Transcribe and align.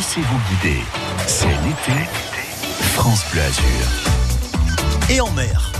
Laissez-vous 0.00 0.38
guider. 0.48 0.80
C'est 1.26 1.44
l'été. 1.46 1.92
France 2.94 3.22
Bleu 3.30 3.42
Azur. 3.42 5.10
Et 5.10 5.20
en 5.20 5.30
mer. 5.32 5.72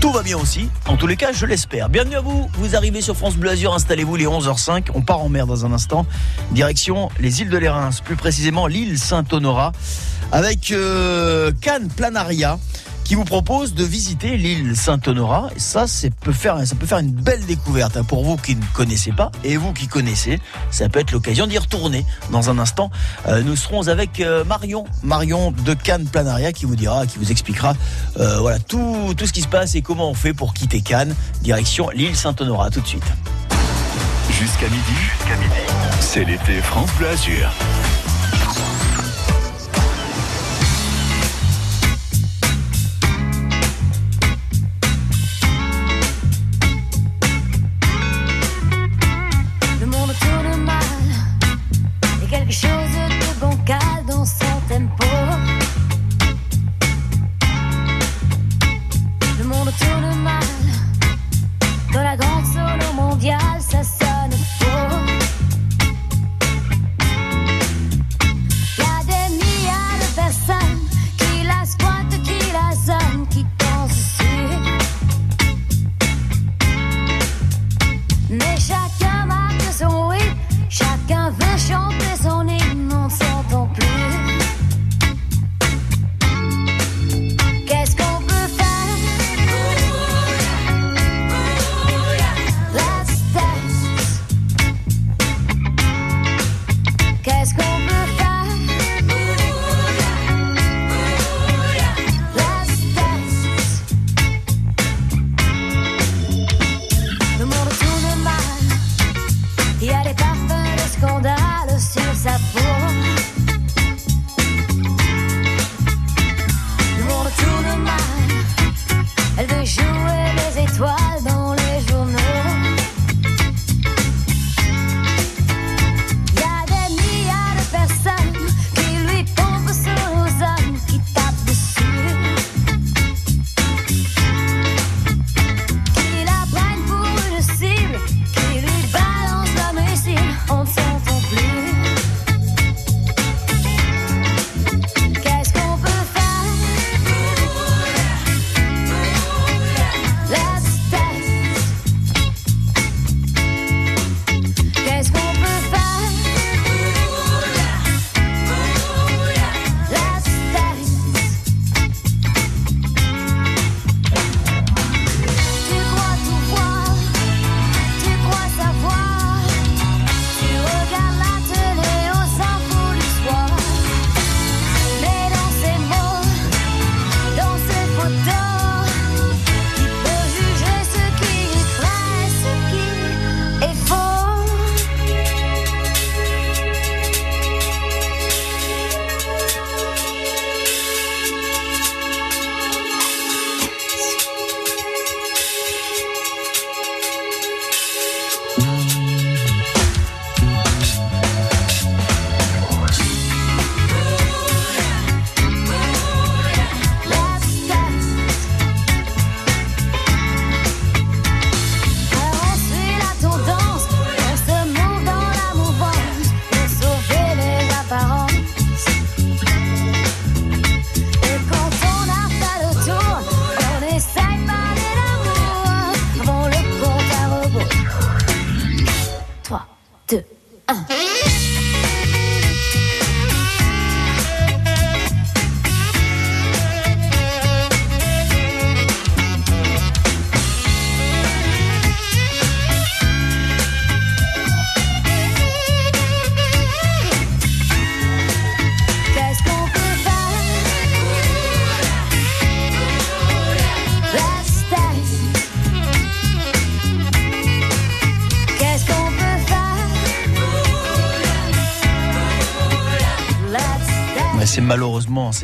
Tout 0.00 0.12
va 0.12 0.22
bien 0.22 0.38
aussi, 0.38 0.70
en 0.86 0.96
tous 0.96 1.06
les 1.06 1.16
cas 1.16 1.32
je 1.32 1.44
l'espère. 1.44 1.90
Bienvenue 1.90 2.16
à 2.16 2.22
vous, 2.22 2.48
vous 2.54 2.74
arrivez 2.74 3.02
sur 3.02 3.14
France 3.14 3.36
Bleu 3.36 3.50
Azur, 3.50 3.74
installez-vous 3.74 4.16
les 4.16 4.24
11h05, 4.24 4.86
on 4.94 5.02
part 5.02 5.20
en 5.20 5.28
mer 5.28 5.46
dans 5.46 5.66
un 5.66 5.74
instant, 5.74 6.06
direction 6.52 7.10
les 7.20 7.42
îles 7.42 7.50
de 7.50 7.58
l'Érins, 7.58 7.90
plus 8.02 8.16
précisément 8.16 8.66
l'île 8.66 8.98
Saint-Honorat, 8.98 9.72
avec 10.32 10.70
euh, 10.70 11.52
Cannes 11.60 11.88
Planaria 11.94 12.58
qui 13.04 13.14
vous 13.14 13.24
propose 13.24 13.74
de 13.74 13.84
visiter 13.84 14.36
l'île 14.36 14.76
Saint-Honorat. 14.76 15.50
Et 15.54 15.60
ça, 15.60 15.86
ça 15.86 16.08
peut, 16.20 16.32
faire, 16.32 16.66
ça 16.66 16.74
peut 16.74 16.86
faire 16.86 16.98
une 16.98 17.10
belle 17.10 17.44
découverte 17.44 17.96
hein, 17.96 18.04
pour 18.04 18.24
vous 18.24 18.36
qui 18.36 18.56
ne 18.56 18.64
connaissez 18.72 19.12
pas 19.12 19.30
et 19.44 19.56
vous 19.56 19.72
qui 19.72 19.86
connaissez. 19.86 20.40
Ça 20.70 20.88
peut 20.88 21.00
être 21.00 21.12
l'occasion 21.12 21.46
d'y 21.46 21.58
retourner. 21.58 22.04
Dans 22.30 22.50
un 22.50 22.58
instant, 22.58 22.90
euh, 23.28 23.42
nous 23.42 23.56
serons 23.56 23.88
avec 23.88 24.20
euh, 24.20 24.44
Marion, 24.44 24.86
Marion 25.02 25.52
de 25.52 25.74
Cannes 25.74 26.06
Planaria 26.06 26.52
qui 26.52 26.64
vous 26.64 26.76
dira, 26.76 27.06
qui 27.06 27.18
vous 27.18 27.30
expliquera 27.30 27.74
euh, 28.18 28.58
tout, 28.66 29.14
ce 29.18 29.32
qui 29.32 29.42
se 29.42 29.48
passe 29.48 29.74
et 29.74 29.82
comment 29.82 30.10
on 30.10 30.14
fait 30.14 30.32
pour 30.32 30.54
quitter 30.54 30.80
Cannes, 30.80 31.14
direction 31.42 31.90
l'île 31.90 32.16
Saint-Honorat. 32.16 32.70
Tout 32.70 32.80
de 32.80 32.86
suite. 32.86 33.04
Jusqu'à 34.30 34.66
midi, 34.68 34.94
jusqu'à 34.94 35.36
midi, 35.36 35.60
c'est 36.00 36.24
l'été 36.24 36.60
France 36.62 36.90
Bleu. 36.98 37.08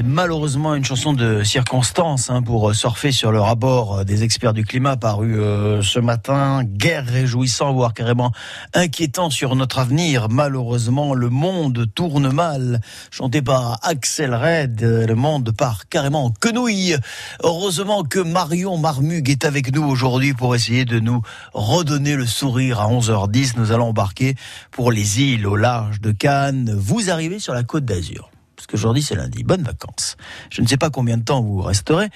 Malheureusement 0.04 0.74
une 0.74 0.84
chanson 0.84 1.12
de 1.12 1.42
circonstance 1.42 2.30
hein, 2.30 2.42
pour 2.42 2.74
surfer 2.74 3.12
sur 3.12 3.32
le 3.32 3.40
rapport 3.40 4.04
des 4.04 4.22
experts 4.22 4.52
du 4.52 4.64
climat 4.64 4.96
paru 4.96 5.40
euh, 5.40 5.82
ce 5.82 5.98
matin. 5.98 6.62
Guerre 6.64 7.06
réjouissant, 7.06 7.72
voire 7.72 7.94
carrément 7.94 8.32
inquiétant 8.74 9.30
sur 9.30 9.56
notre 9.56 9.78
avenir. 9.78 10.28
Malheureusement, 10.28 11.14
le 11.14 11.28
monde 11.28 11.86
tourne 11.94 12.30
mal. 12.32 12.80
Chanté 13.10 13.42
par 13.42 13.78
Axel 13.82 14.34
Red, 14.34 14.80
le 14.82 15.14
monde 15.14 15.50
part 15.52 15.88
carrément 15.88 16.26
en 16.26 16.30
quenouille. 16.30 16.96
Heureusement 17.42 18.02
que 18.02 18.20
Marion 18.20 18.76
Marmug 18.76 19.28
est 19.30 19.44
avec 19.44 19.74
nous 19.74 19.84
aujourd'hui 19.84 20.34
pour 20.34 20.54
essayer 20.54 20.84
de 20.84 21.00
nous 21.00 21.22
redonner 21.52 22.16
le 22.16 22.26
sourire 22.26 22.80
à 22.80 22.88
11h10. 22.88 23.52
Nous 23.56 23.72
allons 23.72 23.88
embarquer 23.88 24.34
pour 24.70 24.92
les 24.92 25.20
îles 25.20 25.46
au 25.46 25.56
large 25.56 26.00
de 26.00 26.12
Cannes. 26.12 26.74
Vous 26.76 27.10
arrivez 27.10 27.38
sur 27.38 27.54
la 27.54 27.62
côte 27.62 27.84
d'Azur 27.84 28.30
parce 28.70 28.82
qu'aujourd'hui 28.82 29.02
c'est 29.02 29.16
lundi. 29.16 29.42
Bonnes 29.42 29.62
vacances. 29.62 30.16
Je 30.50 30.62
ne 30.62 30.66
sais 30.66 30.76
pas 30.76 30.90
combien 30.90 31.16
de 31.16 31.24
temps 31.24 31.42
vous 31.42 31.60
resterez, 31.60 32.08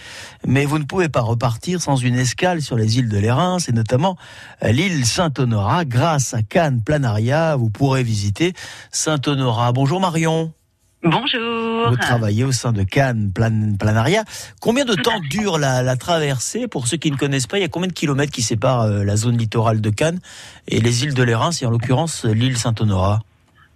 mais 0.47 0.65
vous 0.65 0.79
ne 0.79 0.85
pouvez 0.85 1.09
pas 1.09 1.21
repartir 1.21 1.81
sans 1.81 1.97
une 1.97 2.17
escale 2.17 2.63
sur 2.63 2.77
les 2.77 2.99
îles 2.99 3.09
de 3.09 3.19
l'Érins, 3.19 3.59
et 3.67 3.73
notamment 3.73 4.17
euh, 4.63 4.71
l'île 4.71 5.05
Saint-Honorat. 5.05 5.85
Grâce 5.85 6.35
à 6.35 6.43
Cannes 6.43 6.81
Planaria, 6.85 7.57
vous 7.57 7.71
pourrez 7.71 8.03
visiter 8.03 8.53
Saint-Honorat. 8.93 9.73
Bonjour 9.73 10.01
Marion. 10.01 10.53
Bonjour. 11.03 11.91
Vous 11.91 11.97
travaillez 11.97 12.45
au 12.45 12.53
sein 12.53 12.73
de 12.73 12.83
Cannes 12.83 13.33
Planaria. 13.33 14.25
Combien 14.61 14.87
de 14.87 14.95
temps 14.95 15.21
dure 15.29 15.59
la, 15.59 15.97
traversée? 15.97 16.67
Pour 16.67 16.87
ceux 16.87 16.97
qui 16.97 17.11
ne 17.11 17.17
connaissent 17.17 17.47
pas, 17.47 17.59
il 17.59 17.63
y 17.63 17.65
a 17.65 17.69
combien 17.69 17.89
de 17.89 17.93
kilomètres 17.93 18.33
qui 18.33 18.43
séparent 18.43 18.83
euh, 18.83 19.05
la 19.05 19.17
zone 19.17 19.37
littorale 19.37 19.81
de 19.81 19.91
Cannes 19.91 20.21
et 20.69 20.81
les 20.81 21.05
îles 21.05 21.15
de 21.15 21.23
l'Érins, 21.23 21.51
et 21.61 21.67
en 21.67 21.71
l'occurrence 21.71 22.25
l'île 22.25 22.57
Saint-Honorat? 22.57 23.21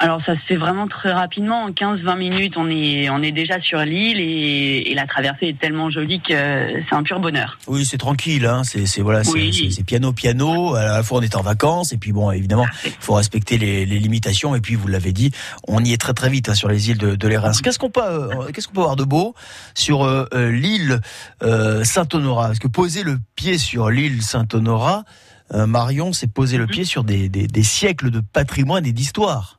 Alors 0.00 0.24
ça 0.24 0.34
se 0.34 0.40
fait 0.40 0.56
vraiment 0.56 0.86
très 0.86 1.12
rapidement, 1.12 1.64
en 1.64 1.70
15-20 1.70 2.18
minutes 2.18 2.54
on 2.56 2.70
est 2.70 3.10
on 3.10 3.20
est 3.20 3.32
déjà 3.32 3.60
sur 3.60 3.80
l'île 3.80 4.20
et, 4.20 4.94
la 4.94 5.06
traversée 5.06 5.46
est 5.46 5.58
tellement 5.58 5.90
jolie 5.90 6.20
que 6.20 6.34
c'est 6.34 6.94
un 6.94 7.02
pur 7.02 7.20
bonheur. 7.20 7.58
Oui, 7.68 7.84
c'est 7.84 7.98
tranquille, 7.98 8.46
hein. 8.46 8.62
c'est 8.64 9.00
voilà, 9.00 9.22
c'est 9.24 9.84
piano 9.84 10.12
piano. 10.12 10.74
À 10.74 10.84
la 10.84 11.02
fois 11.02 11.18
on 11.18 11.22
est 11.22 11.36
en 11.36 11.42
vacances 11.42 11.92
et 11.92 11.98
puis 11.98 12.12
bon 12.12 12.30
évidemment 12.30 12.66
il 12.84 12.92
faut 13.00 13.14
respecter 13.14 13.58
les, 13.58 13.86
limitations 13.86 14.54
et 14.54 14.60
puis 14.60 14.76
vous 14.76 14.86
l'avez 14.86 15.12
dit, 15.12 15.32
on 15.66 15.82
y 15.84 15.92
est 15.92 16.00
très 16.00 16.14
très 16.14 16.30
vite 16.30 16.48
hein, 16.48 16.54
sur 16.54 16.68
les 16.68 16.90
îles 16.90 16.98
de, 16.98 17.16
de 17.16 17.28
l'Érins. 17.28 17.52
Qu'est-ce 17.62 17.78
qu'on 17.78 17.90
peut 17.90 18.00
euh, 18.02 18.50
qu'est-ce 18.52 18.68
qu'on 18.68 18.74
peut 18.74 18.80
voir 18.80 18.96
de 18.96 19.04
beau 19.04 19.34
sur 19.74 20.04
euh, 20.04 20.26
euh, 20.34 20.50
l'île 20.50 21.00
Saint-Honorat? 21.40 22.48
Parce 22.48 22.58
que 22.58 22.68
poser 22.68 23.02
le 23.02 23.18
pied 23.34 23.58
sur 23.58 23.90
l'île 23.90 24.22
Saint-Honorat, 24.22 25.04
Marion, 25.52 26.12
c'est 26.12 26.26
poser 26.26 26.58
le 26.58 26.64
mhm. 26.64 26.70
pied 26.70 26.84
sur 26.84 27.04
des, 27.04 27.28
des, 27.28 27.46
des 27.46 27.62
siècles 27.62 28.10
de 28.10 28.20
patrimoine 28.20 28.86
et 28.86 28.92
d'histoire. 28.92 29.57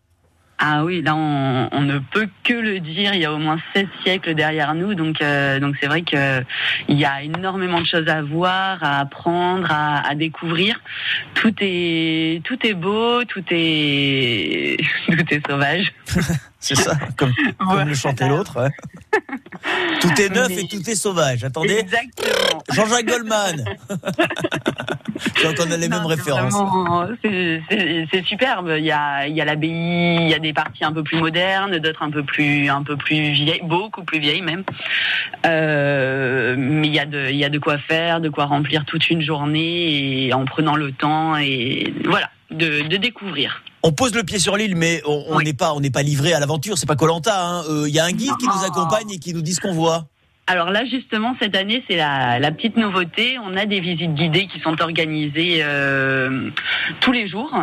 Ah 0.62 0.84
oui, 0.84 1.02
là 1.02 1.16
on, 1.16 1.82
ne 1.82 2.00
peut 2.00 2.28
que 2.44 2.54
le 2.54 2.82
dire. 2.82 3.14
Il 3.14 3.22
y 3.22 3.26
a 3.26 3.32
au 3.32 3.38
moins 3.38 3.58
16 3.74 3.88
siècles 4.04 4.36
derrière 4.36 4.76
nous, 4.76 4.94
donc 4.94 5.22
euh, 5.22 5.58
donc 5.62 5.76
c'est 5.80 5.88
vrai 5.88 6.02
que 6.02 6.44
il 6.90 7.00
y 7.00 7.06
a 7.06 7.24
énormément 7.24 7.80
de 7.80 7.86
choses 7.86 8.10
à 8.10 8.22
voir, 8.22 8.84
à 8.84 9.00
apprendre, 9.00 9.70
à, 9.72 10.14
découvrir. 10.16 10.82
Tout 11.34 11.54
est 11.62 12.44
tout 12.44 12.60
est 12.68 12.74
beau, 12.74 13.24
tout 13.24 13.44
est 13.52 14.78
tout 15.06 15.34
est 15.34 15.48
sauvage. 15.48 15.94
c'est 16.60 16.76
ça, 16.76 16.94
comme, 17.16 17.34
le 17.86 17.94
chantait 17.94 18.28
l'autre. 18.28 18.70
tout 20.02 20.22
est 20.22 20.30
neuf 20.30 20.52
et 20.52 20.68
tout 20.68 20.90
est 20.90 20.96
sauvage. 20.96 21.44
Attendez. 21.44 21.78
Exactement. 21.80 22.64
Jean-Jacques 22.74 23.06
Goldman. 23.06 23.66
on 25.60 25.72
a 25.72 25.78
les 25.78 25.90
mêmes 25.90 26.06
références. 26.06 26.56
C'est 27.24 28.26
superbe. 28.26 28.74
Il 28.78 28.86
y 28.86 28.92
a, 28.92 29.28
il 29.28 29.36
y 29.36 29.42
a 29.42 29.46
l'abbaye, 29.46 30.18
il 30.22 30.30
y 30.30 30.34
a 30.34 30.40
des 30.40 30.54
parties 30.54 30.84
un 30.84 30.92
peu 30.92 31.04
plus 31.04 31.18
modernes, 31.18 31.78
d'autres 31.78 32.04
un 32.04 32.12
peu 32.12 32.24
plus, 32.24 32.70
un 32.70 32.84
peu 32.84 32.98
plus 32.98 33.32
vieilles, 33.32 33.62
beaucoup 33.64 34.04
plus 34.04 34.20
vieilles 34.20 34.42
même. 34.42 34.64
Euh, 35.46 36.56
mais 36.58 36.88
il 36.88 36.94
y 36.94 37.00
a 37.00 37.06
de, 37.06 37.30
il 37.30 37.38
y 37.38 37.46
a 37.46 37.50
de 37.50 37.60
quoi 37.60 37.78
faire, 37.78 38.20
de 38.22 38.30
quoi 38.30 38.46
remplir 38.46 38.86
toute 38.86 39.10
une 39.10 39.22
journée 39.22 40.26
et 40.26 40.34
en 40.34 40.46
prenant 40.46 40.76
le 40.76 40.92
temps 40.92 41.38
et 41.38 41.94
voilà, 42.06 42.30
de, 42.52 42.88
de 42.88 42.98
découvrir. 42.98 43.62
On 43.82 43.92
pose 43.92 44.14
le 44.14 44.24
pied 44.24 44.40
sur 44.40 44.58
l'île, 44.58 44.76
mais 44.76 45.02
on 45.06 45.40
n'est 45.42 45.54
pas, 45.54 45.74
on 45.74 45.80
n'est 45.80 45.90
pas 45.90 46.04
livré 46.04 46.34
à 46.34 46.40
l'aventure. 46.40 46.78
C'est 46.78 46.86
pas 46.86 46.98
Colanta. 46.98 47.46
Hein. 47.46 47.64
Euh, 47.70 47.88
il 47.88 47.94
y 47.94 48.00
a 48.00 48.06
un 48.06 48.12
guide 48.12 48.36
qui 48.38 48.46
nous 48.46 48.66
accompagne 48.66 49.10
et 49.12 49.20
qui 49.20 49.34
nous 49.34 49.42
dit 49.42 49.54
ce 49.54 49.62
qu'on 49.62 49.74
voit. 49.74 50.08
Alors 50.50 50.72
là, 50.72 50.84
justement, 50.84 51.36
cette 51.40 51.56
année, 51.56 51.84
c'est 51.88 51.96
la, 51.96 52.52
petite 52.52 52.76
nouveauté. 52.76 53.38
On 53.46 53.56
a 53.56 53.68
des 53.68 53.80
visites 53.80 54.16
guidées 54.16 54.48
qui 54.48 54.60
sont 54.62 54.82
organisées 54.82 55.60
euh, 55.62 56.50
tous 57.02 57.12
les 57.12 57.28
jours, 57.28 57.54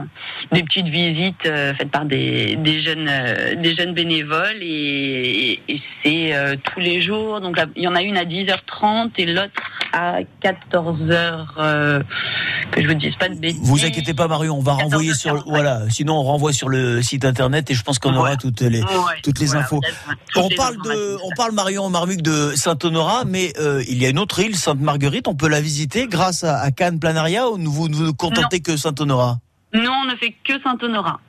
des 0.53 0.63
petites 0.63 0.87
visites 0.87 1.47
euh, 1.47 1.75
faites 1.75 1.91
par 1.91 2.05
des, 2.05 2.57
jeunes, 2.85 3.09
euh, 3.11 3.57
des 3.57 3.75
jeunes 3.75 3.93
bénévoles, 3.93 4.63
et, 4.63 5.61
c'est 6.05 6.33
tous 6.63 6.79
les 6.79 7.03
jours. 7.03 7.41
Donc 7.41 7.57
il 7.75 7.83
y 7.83 7.89
en 7.89 7.97
a 7.97 8.03
une 8.03 8.17
à 8.17 8.25
10h30 8.25 9.11
et 9.19 9.27
l'autre 9.27 9.51
à 9.93 10.21
14h. 10.45 12.05
que 12.71 12.83
je 12.83 12.87
vous 12.87 12.95
dise 12.95 13.17
pas 13.17 13.29
de 13.29 13.35
bêtises. 13.35 13.61
Vous 13.65 13.85
inquiétez 13.85 14.15
pas, 14.15 14.29
Marion, 14.29 14.59
on 14.59 14.63
va 14.63 14.75
renvoyer 14.75 15.15
sur 15.15 15.43
voilà. 15.49 15.81
Sinon, 15.91 16.15
on 16.15 16.23
renvoie 16.23 16.53
sur 16.53 16.69
le 16.69 17.03
site 17.03 17.25
internet 17.25 17.69
et 17.69 17.75
je 17.75 17.83
pense 17.83 17.99
qu'on 17.99 18.15
aura 18.15 18.37
toutes 18.37 18.61
les 18.61 18.83
toutes 19.25 19.41
les 19.41 19.57
infos. 19.57 19.81
On 20.37 20.49
parle 20.51 20.77
de, 20.85 21.19
on 21.25 21.35
parle 21.37 21.53
Marion 21.53 21.91
Marmuc 21.91 22.23
de 22.23 22.53
Saint 22.55 22.76
Saint-Honorat, 22.77 23.25
mais 23.25 23.53
euh, 23.59 23.83
il 23.89 24.03
y 24.03 24.07
a 24.07 24.11
une 24.11 24.19
autre 24.19 24.39
île, 24.41 24.55
Sainte-Marguerite, 24.55 25.29
on 25.29 25.35
peut 25.35 25.49
la 25.49 25.61
visiter 25.61 26.07
grâce 26.07 26.45
à, 26.45 26.71
Cannes 26.71 27.01
Planaria 27.01 27.49
ou 27.49 27.57
vous 27.57 27.89
ne 27.89 27.95
vous 27.95 28.13
contentez 28.13 28.61
que 28.61 28.77
Saint-Honorat 28.77 29.39
Non, 29.73 29.93
on 30.03 30.05
ne 30.05 30.17
fait 30.17 30.35
que 30.45 30.61
Saint-Honorat. 30.63 31.21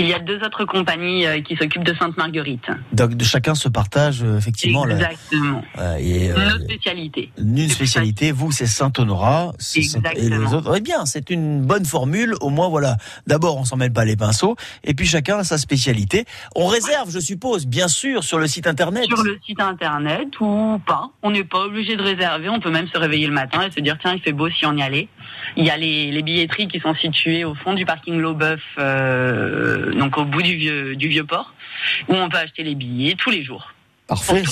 Il 0.00 0.08
y 0.08 0.14
a 0.14 0.18
deux 0.18 0.42
autres 0.42 0.64
compagnies 0.64 1.26
euh, 1.26 1.42
qui 1.42 1.56
s'occupent 1.56 1.84
de 1.84 1.94
Sainte-Marguerite. 1.94 2.66
Donc 2.94 3.14
de 3.14 3.24
chacun 3.24 3.54
se 3.54 3.68
partage 3.68 4.22
euh, 4.22 4.38
effectivement 4.38 4.86
Exactement. 4.86 5.62
et, 5.98 6.30
euh, 6.30 6.36
Une 6.36 6.64
spécialité. 6.64 7.30
Une 7.36 7.68
spécialité, 7.68 8.32
vous 8.32 8.50
c'est 8.50 8.66
Saint-Honorat 8.66 9.52
et 10.16 10.28
les 10.30 10.54
autres. 10.54 10.74
Eh 10.74 10.80
bien, 10.80 11.04
c'est 11.04 11.28
une 11.28 11.60
bonne 11.66 11.84
formule. 11.84 12.34
Au 12.40 12.48
moins 12.48 12.70
voilà. 12.70 12.96
D'abord, 13.26 13.58
on 13.58 13.66
s'en 13.66 13.76
mêle 13.76 13.92
pas 13.92 14.06
les 14.06 14.16
pinceaux 14.16 14.56
et 14.84 14.94
puis 14.94 15.06
chacun 15.06 15.38
a 15.38 15.44
sa 15.44 15.58
spécialité. 15.58 16.24
On 16.56 16.66
réserve, 16.66 17.10
je 17.10 17.20
suppose, 17.20 17.66
bien 17.66 17.88
sûr, 17.88 18.24
sur 18.24 18.38
le 18.38 18.46
site 18.46 18.66
internet. 18.66 19.04
Sur 19.04 19.22
le 19.22 19.38
site 19.44 19.60
internet 19.60 20.28
ou 20.40 20.80
pas. 20.86 21.10
On 21.22 21.30
n'est 21.30 21.44
pas 21.44 21.64
obligé 21.66 21.96
de 21.96 22.02
réserver. 22.02 22.48
On 22.48 22.60
peut 22.60 22.70
même 22.70 22.88
se 22.88 22.96
réveiller 22.96 23.26
le 23.26 23.34
matin 23.34 23.66
et 23.66 23.70
se 23.70 23.80
dire 23.80 23.98
tiens, 24.00 24.14
il 24.14 24.22
fait 24.22 24.32
beau 24.32 24.48
si 24.48 24.64
on 24.64 24.76
y 24.76 24.82
allait. 24.82 25.08
Il 25.56 25.64
y 25.64 25.70
a 25.70 25.76
les, 25.76 26.10
les 26.10 26.22
billetteries 26.22 26.68
qui 26.68 26.80
sont 26.80 26.94
situées 26.94 27.44
au 27.44 27.54
fond 27.54 27.74
du 27.74 27.84
parking 27.84 28.18
Laubeuf. 28.18 28.60
Euh, 28.78 29.92
donc 29.94 30.16
au 30.18 30.24
bout 30.24 30.42
du 30.42 30.56
vieux, 30.56 30.96
du 30.96 31.08
vieux 31.08 31.24
port, 31.24 31.54
où 32.08 32.14
on 32.14 32.28
peut 32.28 32.38
acheter 32.38 32.62
les 32.62 32.74
billets 32.74 33.16
tous 33.16 33.30
les 33.30 33.44
jours. 33.44 33.72
Parfait. 34.10 34.42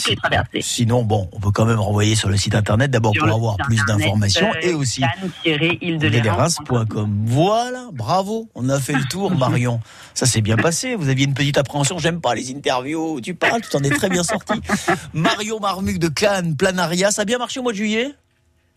Sinon, 0.60 1.02
bon, 1.02 1.28
on 1.32 1.40
peut 1.40 1.50
quand 1.50 1.64
même 1.64 1.80
renvoyer 1.80 2.14
sur 2.14 2.28
le 2.28 2.36
site 2.36 2.54
internet 2.54 2.92
d'abord 2.92 3.12
pour 3.12 3.28
avoir 3.28 3.56
plus 3.56 3.84
d'informations 3.88 4.54
et 4.62 4.72
aussi 4.72 5.02
Voilà, 7.24 7.88
bravo, 7.92 8.48
on 8.54 8.68
a 8.68 8.78
fait 8.78 8.92
le 8.92 9.02
tour, 9.10 9.30
Marion. 9.36 9.80
Ça 10.14 10.26
s'est 10.26 10.42
bien 10.42 10.56
passé. 10.56 10.94
Vous 10.94 11.08
aviez 11.08 11.24
une 11.26 11.34
petite 11.34 11.58
appréhension. 11.58 11.98
J'aime 11.98 12.20
pas 12.20 12.36
les 12.36 12.52
interviews. 12.52 13.20
Tu 13.20 13.34
parles, 13.34 13.60
tu 13.62 13.70
t'en 13.70 13.82
es 13.82 13.90
très 13.90 14.08
bien 14.08 14.22
sorti. 14.22 14.60
Marion 15.12 15.58
Marmuc 15.58 15.98
de 15.98 16.08
Cannes, 16.08 16.56
Planaria, 16.56 17.10
ça 17.10 17.22
a 17.22 17.24
bien 17.24 17.38
marché 17.38 17.58
au 17.58 17.64
mois 17.64 17.72
de 17.72 17.78
juillet? 17.78 18.14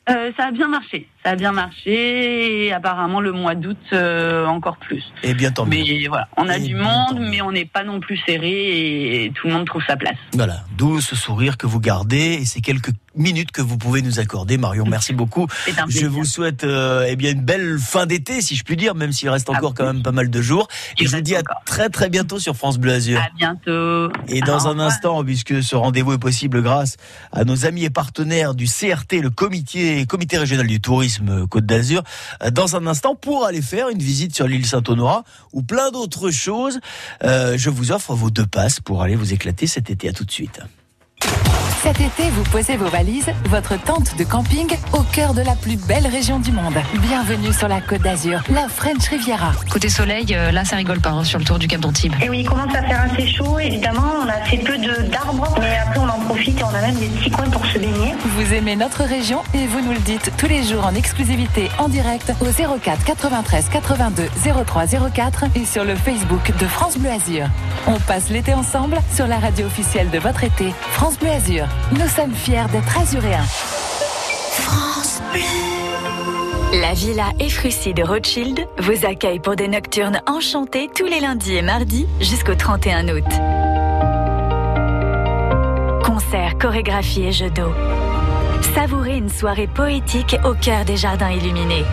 Euh, 0.10 0.32
ça 0.36 0.46
a 0.46 0.52
bien 0.52 0.68
marché. 0.68 1.08
Ça 1.24 1.32
a 1.32 1.36
bien 1.36 1.52
marché 1.52 2.66
et 2.66 2.74
apparemment 2.74 3.22
le 3.22 3.32
mois 3.32 3.54
d'août 3.54 3.78
euh, 3.94 4.48
encore 4.48 4.78
plus. 4.78 5.04
Et 5.22 5.36
bien 5.36 5.52
tant 5.52 5.66
mieux. 5.66 5.84
Mais 5.86 6.08
voilà, 6.08 6.28
on 6.36 6.50
a 6.50 6.58
du 6.58 6.74
monde, 6.74 7.20
mais 7.20 7.42
on 7.42 7.52
n'est 7.52 7.66
pas 7.66 7.84
non 7.84 8.00
plus 8.00 8.18
serré 8.26 9.26
et 9.26 9.32
tout 9.32 9.48
le 9.48 9.54
monde 9.54 9.68
trouve 9.68 9.84
sa 9.86 9.98
place. 9.98 10.18
Voilà, 10.34 10.64
d'où 10.78 11.00
ce 11.00 11.16
sourire 11.16 11.58
que 11.58 11.68
vous 11.68 11.80
gardez 11.80 12.40
et 12.42 12.46
ces 12.46 12.62
quelques 12.62 12.92
minutes 13.13 13.51
que 13.51 13.62
vous 13.62 13.78
pouvez 13.78 14.01
nous 14.01 14.20
accorder, 14.20 14.58
Marion. 14.58 14.86
Merci 14.88 15.13
beaucoup. 15.13 15.46
Je 15.90 16.08
vous 16.08 16.25
souhaite 16.25 16.63
euh, 16.63 17.06
eh 17.08 17.16
bien 17.16 17.32
une 17.32 17.42
belle 17.42 17.78
fin 17.78 18.08
d'été, 18.08 18.42
si 18.42 18.56
je 18.56 18.63
puis 18.63 18.78
dire, 18.78 18.96
même 18.96 19.12
s'il 19.12 19.30
reste 19.30 19.50
encore 19.50 19.75
quand 19.75 19.86
même 19.86 20.01
pas 20.01 20.13
mal 20.13 20.30
de 20.30 20.42
jours. 20.42 20.70
Et 20.98 21.06
je 21.06 21.16
vous 21.16 21.22
dis 21.22 21.36
à 21.36 21.44
très 21.66 21.90
très 21.90 22.10
bientôt 22.10 22.40
sur 22.40 22.56
France 22.56 22.80
Bleu 22.80 22.94
Azur. 22.94 23.20
À 23.20 23.30
bientôt. 23.36 24.12
Et 24.28 24.42
dans 24.42 24.68
un 24.68 24.80
instant, 24.80 25.24
puisque 25.24 25.62
ce 25.62 25.75
rendez-vous 25.75 26.13
est 26.13 26.20
possible 26.20 26.63
grâce 26.63 26.98
à 27.32 27.44
nos 27.44 27.66
amis 27.66 27.84
et 27.84 27.90
partenaires 27.92 28.56
du 28.56 28.66
CRT, 28.66 29.22
le 29.22 29.30
comité, 29.30 30.06
comité 30.08 30.38
régional 30.38 30.66
du 30.66 30.82
tourisme 30.82 31.11
Côte 31.50 31.65
d'Azur, 31.65 32.03
euh, 32.44 32.51
dans 32.51 32.75
un 32.75 32.88
instant 32.88 33.15
pour 33.15 33.46
aller 33.46 33.62
faire 33.62 33.89
une 33.89 34.00
visite 34.00 34.36
sur 34.36 34.48
l'île 34.48 34.65
Saint-Honorat 34.65 35.24
ou 35.53 35.62
plein 35.62 35.91
d'autres 35.91 36.32
choses, 36.32 36.80
euh, 37.24 37.58
je 37.58 37.70
vous 37.70 37.91
offre 37.91 38.13
vos 38.13 38.30
deux 38.30 38.46
passes 38.46 38.80
pour 38.80 39.01
aller 39.01 39.15
vous 39.15 39.34
éclater 39.34 39.68
cet 39.68 39.89
été. 39.89 40.10
À 40.10 40.13
tout 40.13 40.25
de 40.25 40.32
suite. 40.32 40.60
Cet 41.84 42.00
été, 42.00 42.30
vous 42.30 42.44
posez 42.44 42.78
vos 42.78 42.90
valises, 42.90 43.32
votre 43.46 43.76
tente 43.76 44.16
de 44.16 44.24
camping 44.24 44.68
au 44.94 45.02
cœur 45.02 45.34
de 45.34 45.42
la 45.42 45.56
plus 45.56 45.78
belle 45.78 46.06
région 46.06 46.38
du 46.38 46.52
monde. 46.52 46.76
Bienvenue 47.02 47.52
sur 47.52 47.68
la 47.68 47.82
Côte 47.82 48.02
d'Azur, 48.02 48.44
la 48.54 48.68
French 48.68 49.08
Riviera. 49.10 49.52
Côté 49.68 49.90
soleil, 49.90 50.28
euh, 50.36 50.52
là 50.52 50.64
ça 50.64 50.76
rigole 50.76 51.00
pas 51.00 51.10
hein, 51.10 51.24
sur 51.24 51.40
le 51.40 51.46
tour 51.46 51.58
du 51.58 51.68
Cap 51.68 51.82
d'Antibes. 51.82 52.14
Et 52.24 52.30
oui, 52.30 52.42
il 52.42 52.48
commence 52.48 52.76
à 52.76 52.84
faire 52.84 53.08
assez 53.12 53.26
chaud, 53.26 53.58
évidemment, 53.58 54.14
on 54.24 54.30
a 54.30 54.34
assez 54.34 54.60
peu 54.60 54.78
d'arbres, 54.78 55.56
mais 55.60 55.76
après 55.76 56.00
on 56.00 56.08
en 56.08 56.20
profite 56.20 56.60
et 56.60 56.64
on 56.64 56.68
a 56.68 56.82
même 56.82 56.82
même 56.82 57.00
des 57.00 57.08
petits 57.08 57.32
coins 57.32 57.50
pour 57.50 57.66
se 57.66 57.80
baigner. 57.80 58.14
Vous 58.26 58.54
aimez 58.54 58.76
notre 58.76 59.04
région 59.04 59.42
et 59.56 59.66
vous 59.66 59.82
nous 59.82 59.94
le 59.94 60.00
dites 60.00 60.32
tous 60.38 60.48
les 60.48 60.64
jours 60.64 60.86
en 60.86 60.94
exclusivité 60.94 61.70
en 61.80 61.90
direct 61.90 62.32
au 62.42 62.46
04 62.46 63.04
93 63.04 63.70
82 63.70 64.24
03 64.66 64.86
04 65.14 65.46
et 65.56 65.66
sur 65.66 65.84
le 65.84 65.96
Facebook 65.96 66.52
de 66.60 66.68
France 66.68 66.98
Bleu 66.98 67.10
Azur. 67.10 67.48
On 67.88 68.00
passe 68.00 68.30
l'été 68.30 68.54
ensemble 68.54 68.98
sur 69.16 69.26
la 69.26 69.40
radio 69.40 69.66
officielle 69.66 70.10
de 70.12 70.20
votre 70.20 70.44
été, 70.44 70.74
France 70.92 71.18
Bleu 71.18 71.30
Azur. 71.30 71.71
Nous 71.92 72.08
sommes 72.08 72.34
fiers 72.34 72.68
d'être 72.72 72.98
azuréens. 72.98 73.46
France 74.51 75.22
Bleu. 75.32 76.80
La 76.80 76.94
Villa 76.94 77.25
Efrussi 77.40 77.94
de 77.94 78.01
Rothschild 78.01 78.66
vous 78.80 79.06
accueille 79.06 79.40
pour 79.40 79.58
des 79.58 79.68
nocturnes 79.68 80.22
enchantées 80.25 80.90
tous 80.96 81.06
les 81.06 81.20
lundis 81.20 81.56
et 81.56 81.62
mardis 81.62 82.08
jusqu'au 82.22 82.56
31 82.56 83.10
août. 83.10 83.25
Concerts, 86.06 86.58
chorégraphies 86.58 87.24
et 87.24 87.32
jeux 87.34 87.50
d'eau. 87.50 87.74
Savourez 88.74 89.18
une 89.18 89.30
soirée 89.30 89.68
poétique 89.68 90.38
au 90.46 90.54
cœur 90.54 90.86
des 90.86 90.96
jardins 90.96 91.32
illuminés. 91.32 91.84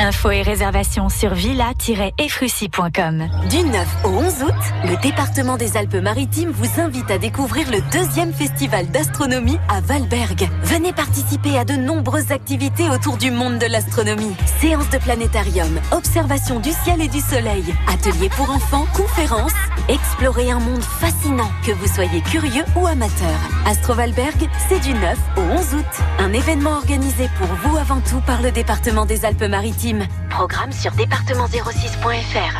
Infos 0.00 0.30
et 0.30 0.42
réservations 0.42 1.08
sur 1.08 1.34
villa-efrussi.com. 1.34 3.28
Du 3.50 3.58
9 3.64 4.04
au 4.04 4.08
11 4.08 4.42
août, 4.44 4.54
le 4.84 5.00
département 5.02 5.56
des 5.56 5.76
Alpes-Maritimes 5.76 6.50
vous 6.50 6.80
invite 6.80 7.10
à 7.10 7.18
découvrir 7.18 7.68
le 7.68 7.80
deuxième 7.90 8.32
festival 8.32 8.86
d'astronomie 8.86 9.58
à 9.68 9.80
Valberg. 9.80 10.48
Venez 10.62 10.92
participer 10.92 11.58
à 11.58 11.64
de 11.64 11.74
nombreuses 11.74 12.30
activités 12.30 12.88
autour 12.88 13.16
du 13.16 13.32
monde 13.32 13.58
de 13.58 13.66
l'astronomie. 13.66 14.36
Séances 14.60 14.88
de 14.90 14.98
planétarium, 14.98 15.80
observation 15.90 16.60
du 16.60 16.70
ciel 16.70 17.02
et 17.02 17.08
du 17.08 17.20
soleil, 17.20 17.64
ateliers 17.88 18.30
pour 18.30 18.50
enfants, 18.50 18.86
conférences. 18.94 19.52
Explorez 19.88 20.52
un 20.52 20.60
monde 20.60 20.82
fascinant, 20.82 21.50
que 21.66 21.72
vous 21.72 21.88
soyez 21.88 22.20
curieux 22.20 22.64
ou 22.76 22.86
amateur. 22.86 23.38
Astro 23.66 23.94
Valberg, 23.94 24.48
c'est 24.68 24.80
du 24.80 24.92
9 24.92 25.18
au 25.38 25.40
11 25.40 25.74
août. 25.74 26.04
Un 26.20 26.32
événement 26.32 26.76
organisé 26.76 27.28
pour 27.36 27.48
vous 27.48 27.76
avant 27.76 28.00
tout 28.00 28.20
par 28.20 28.42
le 28.42 28.52
département 28.52 29.04
des 29.04 29.24
Alpes-Maritimes. 29.24 29.87
Programme 30.28 30.70
sur 30.72 30.90
département06.fr. 30.92 32.58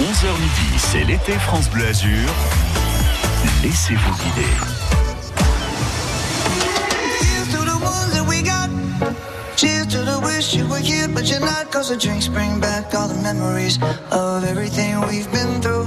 11h 0.00 0.32
midi, 0.40 0.78
c'est 0.78 1.04
l'été 1.04 1.32
France 1.34 1.70
Bleu 1.70 1.86
Azur. 1.86 2.28
Laissez-vous 3.62 4.14
guider. 4.16 4.48
Cheers 9.56 9.86
to 9.86 9.98
the 9.98 10.18
wish 10.24 10.54
you 10.54 10.66
were 10.66 10.78
here, 10.78 11.06
but 11.06 11.30
you're 11.30 11.38
not. 11.38 11.70
Cause 11.70 11.88
the 11.88 11.96
drinks 11.96 12.26
bring 12.26 12.58
back 12.58 12.92
all 12.94 13.06
the 13.06 13.22
memories 13.22 13.78
of 14.10 14.42
everything 14.44 15.00
we've 15.02 15.30
been 15.30 15.60
through. 15.60 15.86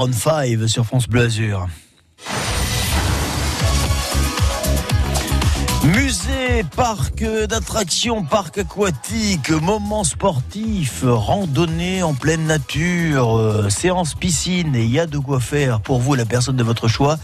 Maroon 0.00 0.14
5 0.14 0.66
sur 0.66 0.86
France 0.86 1.06
Bleu 1.06 1.24
Azur. 1.24 1.68
Musée, 5.84 6.64
parc 6.74 7.22
d'attractions, 7.22 8.24
parc 8.24 8.56
aquatique, 8.56 9.50
moments 9.50 10.04
sportifs, 10.04 11.04
randonnée 11.04 12.02
en 12.02 12.14
pleine 12.14 12.46
nature, 12.46 13.36
euh, 13.36 13.68
séance 13.68 14.14
piscine, 14.14 14.74
et 14.74 14.84
il 14.84 14.90
y 14.90 14.98
a 14.98 15.06
de 15.06 15.18
quoi 15.18 15.38
faire 15.38 15.82
pour 15.82 16.00
vous, 16.00 16.14
la 16.14 16.24
personne 16.24 16.56
de 16.56 16.64
votre 16.64 16.88
choix. 16.88 17.18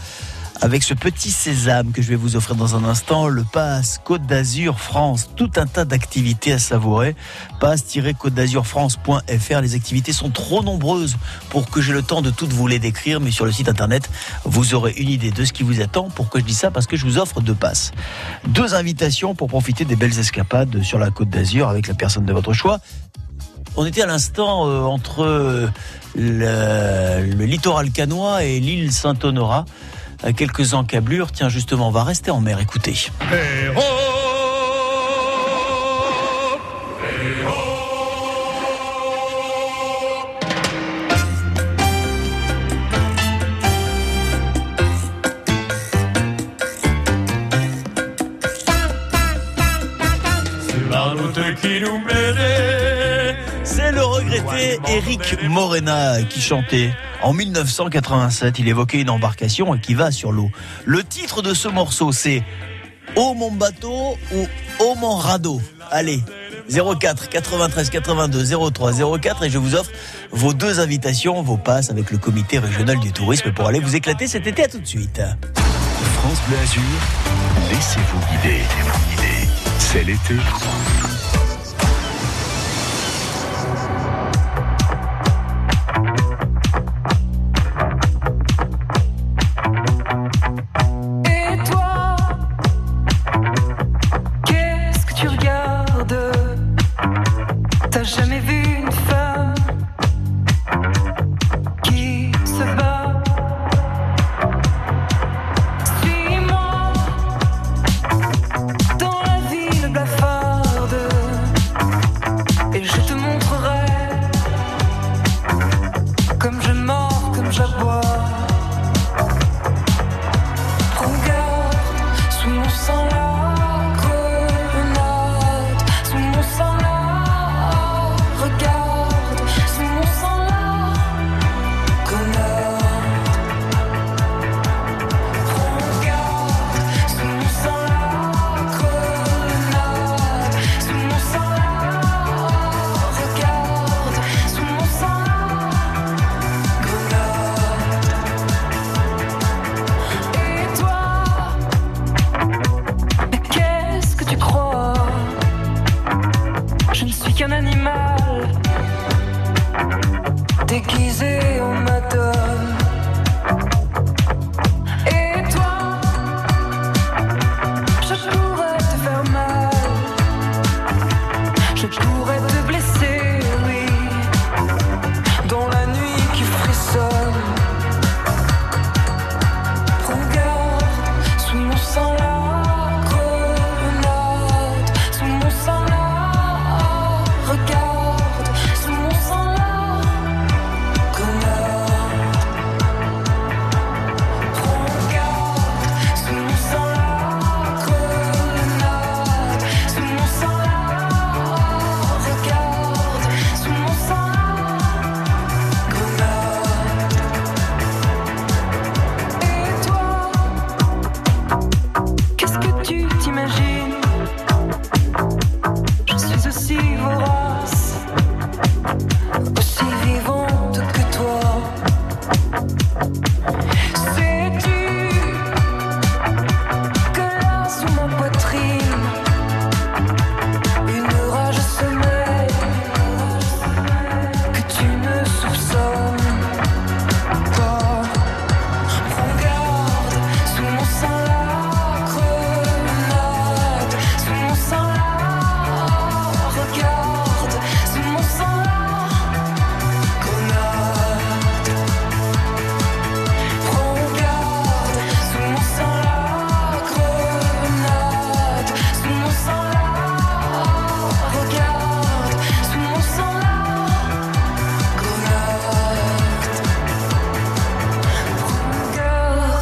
Avec 0.59 0.83
ce 0.83 0.95
petit 0.95 1.29
sésame 1.29 1.91
que 1.91 2.01
je 2.01 2.09
vais 2.09 2.15
vous 2.15 2.35
offrir 2.35 2.55
dans 2.55 2.75
un 2.75 2.83
instant, 2.83 3.27
le 3.27 3.43
pass 3.43 4.01
Côte 4.03 4.25
d'Azur 4.25 4.79
France, 4.79 5.29
tout 5.35 5.51
un 5.55 5.67
tas 5.67 5.85
d'activités 5.85 6.51
à 6.51 6.59
savourer. 6.59 7.15
pass-côte 7.59 8.33
d'Azur 8.33 8.65
France.fr. 8.65 9.61
Les 9.61 9.75
activités 9.75 10.13
sont 10.13 10.31
trop 10.31 10.63
nombreuses 10.63 11.17
pour 11.49 11.69
que 11.69 11.79
j'ai 11.79 11.93
le 11.93 12.01
temps 12.01 12.23
de 12.23 12.31
toutes 12.31 12.53
vous 12.53 12.65
les 12.65 12.79
décrire, 12.79 13.19
mais 13.19 13.29
sur 13.29 13.45
le 13.45 13.51
site 13.51 13.69
internet, 13.69 14.09
vous 14.45 14.73
aurez 14.73 14.93
une 14.97 15.09
idée 15.09 15.31
de 15.31 15.45
ce 15.45 15.53
qui 15.53 15.61
vous 15.61 15.79
attend. 15.79 16.09
Pourquoi 16.09 16.39
je 16.39 16.45
dis 16.45 16.55
ça 16.55 16.71
Parce 16.71 16.87
que 16.87 16.97
je 16.97 17.05
vous 17.05 17.19
offre 17.19 17.39
deux 17.39 17.55
passes. 17.55 17.91
Deux 18.47 18.73
invitations 18.73 19.35
pour 19.35 19.49
profiter 19.49 19.85
des 19.85 19.95
belles 19.95 20.17
escapades 20.17 20.81
sur 20.81 20.97
la 20.97 21.11
Côte 21.11 21.29
d'Azur 21.29 21.69
avec 21.69 21.87
la 21.87 21.93
personne 21.93 22.25
de 22.25 22.33
votre 22.33 22.53
choix. 22.53 22.79
On 23.75 23.85
était 23.85 24.01
à 24.01 24.07
l'instant 24.07 24.67
euh, 24.67 24.81
entre 24.81 25.23
euh, 25.23 25.67
le, 26.15 27.45
littoral 27.45 27.91
canois 27.91 28.43
et 28.43 28.59
l'île 28.59 28.91
Saint-Honorat. 28.91 29.65
Euh, 30.25 30.33
quelques 30.33 30.73
encablures. 30.73 31.31
Tiens, 31.31 31.49
justement, 31.49 31.89
on 31.89 31.91
va 31.91 32.03
rester 32.03 32.31
en 32.31 32.41
mer. 32.41 32.59
Écoutez. 32.59 33.09
Héro 33.31 33.81
Héro 37.03 37.57
C'est 53.63 53.91
le 53.91 54.03
regretté 54.03 54.79
Eric 54.87 55.37
Morena 55.49 56.21
qui 56.23 56.41
chantait 56.41 56.91
en 57.21 57.33
1987, 57.33 58.59
il 58.59 58.67
évoquait 58.67 59.01
une 59.01 59.09
embarcation 59.09 59.77
qui 59.77 59.93
va 59.93 60.11
sur 60.11 60.31
l'eau. 60.31 60.49
Le 60.85 61.03
titre 61.03 61.41
de 61.41 61.53
ce 61.53 61.67
morceau, 61.67 62.11
c'est 62.11 62.43
Oh 63.15 63.33
mon 63.35 63.51
bateau 63.51 64.17
ou 64.33 64.47
Oh 64.79 64.95
mon 64.99 65.15
radeau. 65.15 65.59
Allez, 65.89 66.21
04 66.69 67.29
93 67.29 67.89
82 67.89 68.71
03 68.71 69.19
04 69.19 69.43
et 69.43 69.49
je 69.49 69.57
vous 69.57 69.75
offre 69.75 69.91
vos 70.31 70.53
deux 70.53 70.79
invitations, 70.79 71.41
vos 71.41 71.57
passes 71.57 71.89
avec 71.89 72.11
le 72.11 72.17
comité 72.17 72.59
régional 72.59 72.99
du 72.99 73.11
tourisme 73.11 73.51
pour 73.51 73.67
aller 73.67 73.79
vous 73.79 73.95
éclater 73.95 74.27
cet 74.27 74.45
été. 74.45 74.63
À 74.63 74.67
tout 74.67 74.79
de 74.79 74.85
suite. 74.85 75.21
France 75.55 76.39
Bleu 76.47 76.57
Azur, 76.57 76.81
laissez-vous 77.71 78.19
guider. 78.31 78.61
C'est 79.79 80.03
l'été. 80.03 80.35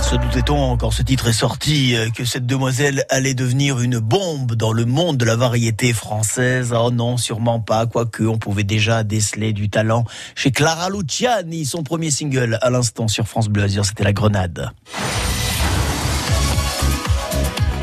Se 0.10 0.15
doutait-on, 0.18 0.78
quand 0.78 0.91
ce 0.91 1.02
titre 1.02 1.30
est 1.30 1.34
sorti, 1.34 1.96
euh, 1.96 2.12
que 2.12 2.26
cette 2.26 2.46
demoiselle 2.46 3.06
allait 3.10 3.34
devenir 3.34 3.80
une 3.80 3.98
bombe 3.98 4.54
dans 4.54 4.72
le 4.72 4.86
monde 4.86 5.18
de 5.18 5.26
la 5.26 5.36
variété 5.36 5.94
française? 5.94 6.76
Oh 6.80 6.91
non, 6.91 7.18
sûrement 7.18 7.60
pas, 7.60 7.88
quoique 7.88 8.22
on 8.22 8.38
pouvait 8.38 8.63
déjà 8.63 9.04
déceler 9.04 9.52
du 9.52 9.68
talent 9.72 10.06
chez 10.36 10.52
Clara 10.52 10.91
Luciani, 10.91 11.65
son 11.65 11.82
premier 11.82 12.12
single 12.12 12.60
à 12.62 12.70
l'instant 12.70 13.08
sur 13.08 13.28
France 13.28 13.48
Bleu 13.48 13.63
Azur, 13.63 13.84
c'était 13.84 14.04
La 14.04 14.13
Grenade. 14.13 14.70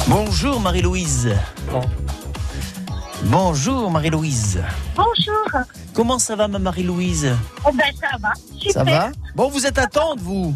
Bonjour 0.06 0.60
Marie-Louise. 0.60 1.34
Bonjour 3.24 3.90
Marie-Louise. 3.90 4.62
Bonjour. 4.94 5.64
Comment 5.92 6.20
ça 6.20 6.36
va 6.36 6.46
ma 6.46 6.60
Marie-Louise? 6.60 7.32
Oh 7.64 7.70
ben 7.74 7.92
ça 8.00 8.16
va. 8.20 8.30
Super. 8.56 8.72
Ça 8.72 8.84
va? 8.84 9.10
Bon, 9.34 9.48
vous 9.48 9.66
êtes 9.66 9.78
à 9.78 9.88
Tende, 9.88 10.20
vous? 10.20 10.54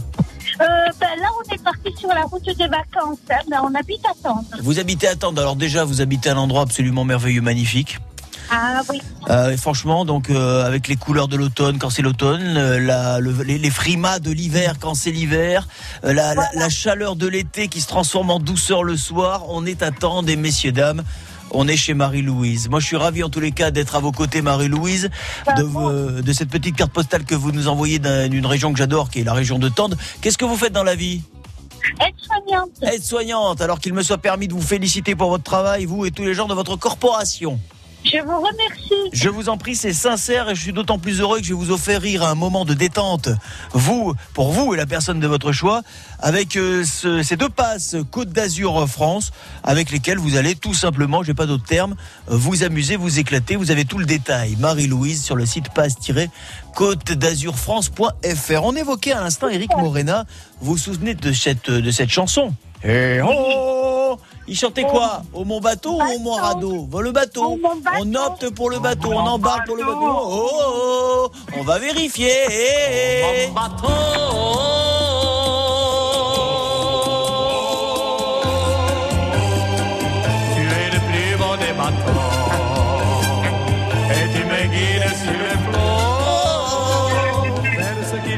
Ben 0.58 1.20
là 1.20 1.28
on 1.38 1.54
est 1.54 1.62
parti 1.62 1.94
sur 1.98 2.08
la 2.08 2.22
route 2.22 2.44
des 2.44 2.66
vacances. 2.68 3.18
hein. 3.30 3.36
Ben, 3.50 3.60
on 3.62 3.74
habite 3.74 4.04
à 4.06 4.12
Tende. 4.22 4.44
Vous 4.62 4.78
habitez 4.78 5.08
à 5.08 5.14
Tende, 5.16 5.38
alors 5.38 5.56
déjà 5.56 5.84
vous 5.84 6.00
habitez 6.00 6.30
à 6.30 6.34
un 6.34 6.38
endroit 6.38 6.62
absolument 6.62 7.04
merveilleux, 7.04 7.42
magnifique. 7.42 7.98
Ah 8.48 8.82
oui. 8.88 9.00
Euh, 9.28 9.50
et 9.50 9.56
franchement, 9.56 10.04
donc 10.04 10.30
euh, 10.30 10.64
avec 10.64 10.86
les 10.86 10.94
couleurs 10.94 11.26
de 11.26 11.36
l'automne 11.36 11.78
quand 11.80 11.90
c'est 11.90 12.02
l'automne, 12.02 12.56
euh, 12.56 12.78
la- 12.78 13.18
le- 13.18 13.42
les, 13.42 13.58
les 13.58 13.70
frimas 13.70 14.20
de 14.20 14.30
l'hiver 14.30 14.74
quand 14.80 14.94
c'est 14.94 15.10
l'hiver, 15.10 15.66
euh, 16.04 16.12
la, 16.12 16.34
la- 16.36 16.48
la 16.54 16.68
chaleur 16.68 17.16
de 17.16 17.26
l'été 17.26 17.66
qui 17.66 17.80
se 17.80 17.88
transforme 17.88 18.30
en 18.30 18.38
douceur 18.38 18.84
le 18.84 18.96
soir, 18.96 19.46
on 19.48 19.66
est 19.66 19.82
à 19.82 19.90
Tende 19.90 20.30
et 20.30 20.36
messieurs 20.36 20.70
dames. 20.70 21.02
On 21.52 21.68
est 21.68 21.76
chez 21.76 21.94
Marie-Louise. 21.94 22.68
Moi, 22.68 22.80
je 22.80 22.86
suis 22.86 22.96
ravi 22.96 23.22
en 23.22 23.28
tous 23.30 23.40
les 23.40 23.52
cas 23.52 23.70
d'être 23.70 23.94
à 23.96 24.00
vos 24.00 24.12
côtés, 24.12 24.42
Marie-Louise, 24.42 25.10
de, 25.56 26.20
de 26.20 26.32
cette 26.32 26.50
petite 26.50 26.76
carte 26.76 26.92
postale 26.92 27.24
que 27.24 27.34
vous 27.34 27.52
nous 27.52 27.68
envoyez 27.68 27.98
d'un- 27.98 28.28
d'une 28.28 28.46
région 28.46 28.72
que 28.72 28.78
j'adore, 28.78 29.10
qui 29.10 29.20
est 29.20 29.24
la 29.24 29.32
région 29.32 29.58
de 29.58 29.68
Tende. 29.68 29.96
Qu'est-ce 30.20 30.36
que 30.38 30.44
vous 30.44 30.56
faites 30.56 30.72
dans 30.72 30.82
la 30.84 30.94
vie? 30.96 31.22
Aide-soignante. 32.00 32.70
Aide-soignante. 32.82 33.60
Alors 33.60 33.78
qu'il 33.78 33.94
me 33.94 34.02
soit 34.02 34.18
permis 34.18 34.48
de 34.48 34.54
vous 34.54 34.60
féliciter 34.60 35.14
pour 35.14 35.30
votre 35.30 35.44
travail, 35.44 35.84
vous 35.84 36.04
et 36.04 36.10
tous 36.10 36.24
les 36.24 36.34
gens 36.34 36.48
de 36.48 36.54
votre 36.54 36.76
corporation. 36.76 37.60
Je 38.04 38.18
vous 38.22 38.36
remercie. 38.36 39.10
Je 39.12 39.28
vous 39.28 39.48
en 39.48 39.56
prie, 39.58 39.74
c'est 39.74 39.92
sincère 39.92 40.48
et 40.48 40.54
je 40.54 40.60
suis 40.62 40.72
d'autant 40.72 40.98
plus 41.00 41.20
heureux 41.20 41.38
que 41.40 41.44
je 41.44 41.48
vais 41.48 41.58
vous 41.58 41.72
offrir 41.72 42.22
un 42.22 42.36
moment 42.36 42.64
de 42.64 42.72
détente, 42.72 43.28
vous, 43.72 44.14
pour 44.32 44.52
vous 44.52 44.74
et 44.74 44.76
la 44.76 44.86
personne 44.86 45.18
de 45.18 45.26
votre 45.26 45.50
choix, 45.50 45.82
avec 46.20 46.56
euh, 46.56 46.84
ce- 46.84 47.22
ces 47.24 47.36
deux 47.36 47.48
passes 47.48 47.96
Côte 48.12 48.28
d'Azur 48.28 48.88
France, 48.88 49.32
avec 49.64 49.90
lesquelles 49.90 50.18
vous 50.18 50.36
allez 50.36 50.54
tout 50.54 50.72
simplement, 50.74 51.24
j'ai 51.24 51.34
pas 51.34 51.46
d'autre 51.46 51.64
terme, 51.64 51.96
euh, 52.30 52.36
vous 52.36 52.62
amuser, 52.62 52.94
vous 52.94 53.18
éclater. 53.18 53.56
Vous 53.56 53.72
avez 53.72 53.84
tout 53.84 53.98
le 53.98 54.06
détail. 54.06 54.54
Marie-Louise 54.60 55.24
sur 55.24 55.34
le 55.34 55.44
site 55.44 55.70
passe-côte 55.74 57.10
d'Azur 57.12 57.58
France.fr. 57.58 58.62
On 58.64 58.76
évoquait 58.76 59.12
à 59.12 59.20
l'instant 59.20 59.48
Eric 59.48 59.70
Morena. 59.76 60.26
Vous 60.60 60.72
vous 60.72 60.78
souvenez 60.78 61.14
de 61.14 61.32
cette, 61.32 61.70
de 61.70 61.90
cette 61.90 62.10
chanson? 62.10 62.54
Eh 62.84 63.20
oh 63.20 63.65
Il 64.48 64.56
chantait 64.56 64.84
quoi 64.84 65.22
Au 65.32 65.44
Mont 65.44 65.60
Bateau 65.60 65.94
ou 65.94 66.02
au 66.02 66.18
Mont 66.20 66.34
Radeau 66.34 66.82
Bon, 66.82 67.00
Le 67.00 67.10
bateau. 67.12 67.58
On 68.00 68.14
opte 68.14 68.50
pour 68.50 68.70
le 68.70 68.78
bateau, 68.78 69.12
on 69.12 69.18
embarque 69.18 69.66
pour 69.66 69.76
le 69.76 69.84
bateau. 69.84 69.98
Oh, 70.02 70.48
oh, 70.50 71.30
oh, 71.30 71.30
on 71.58 71.62
va 71.62 71.78
vérifier. 71.78 72.30
Tu 73.46 73.52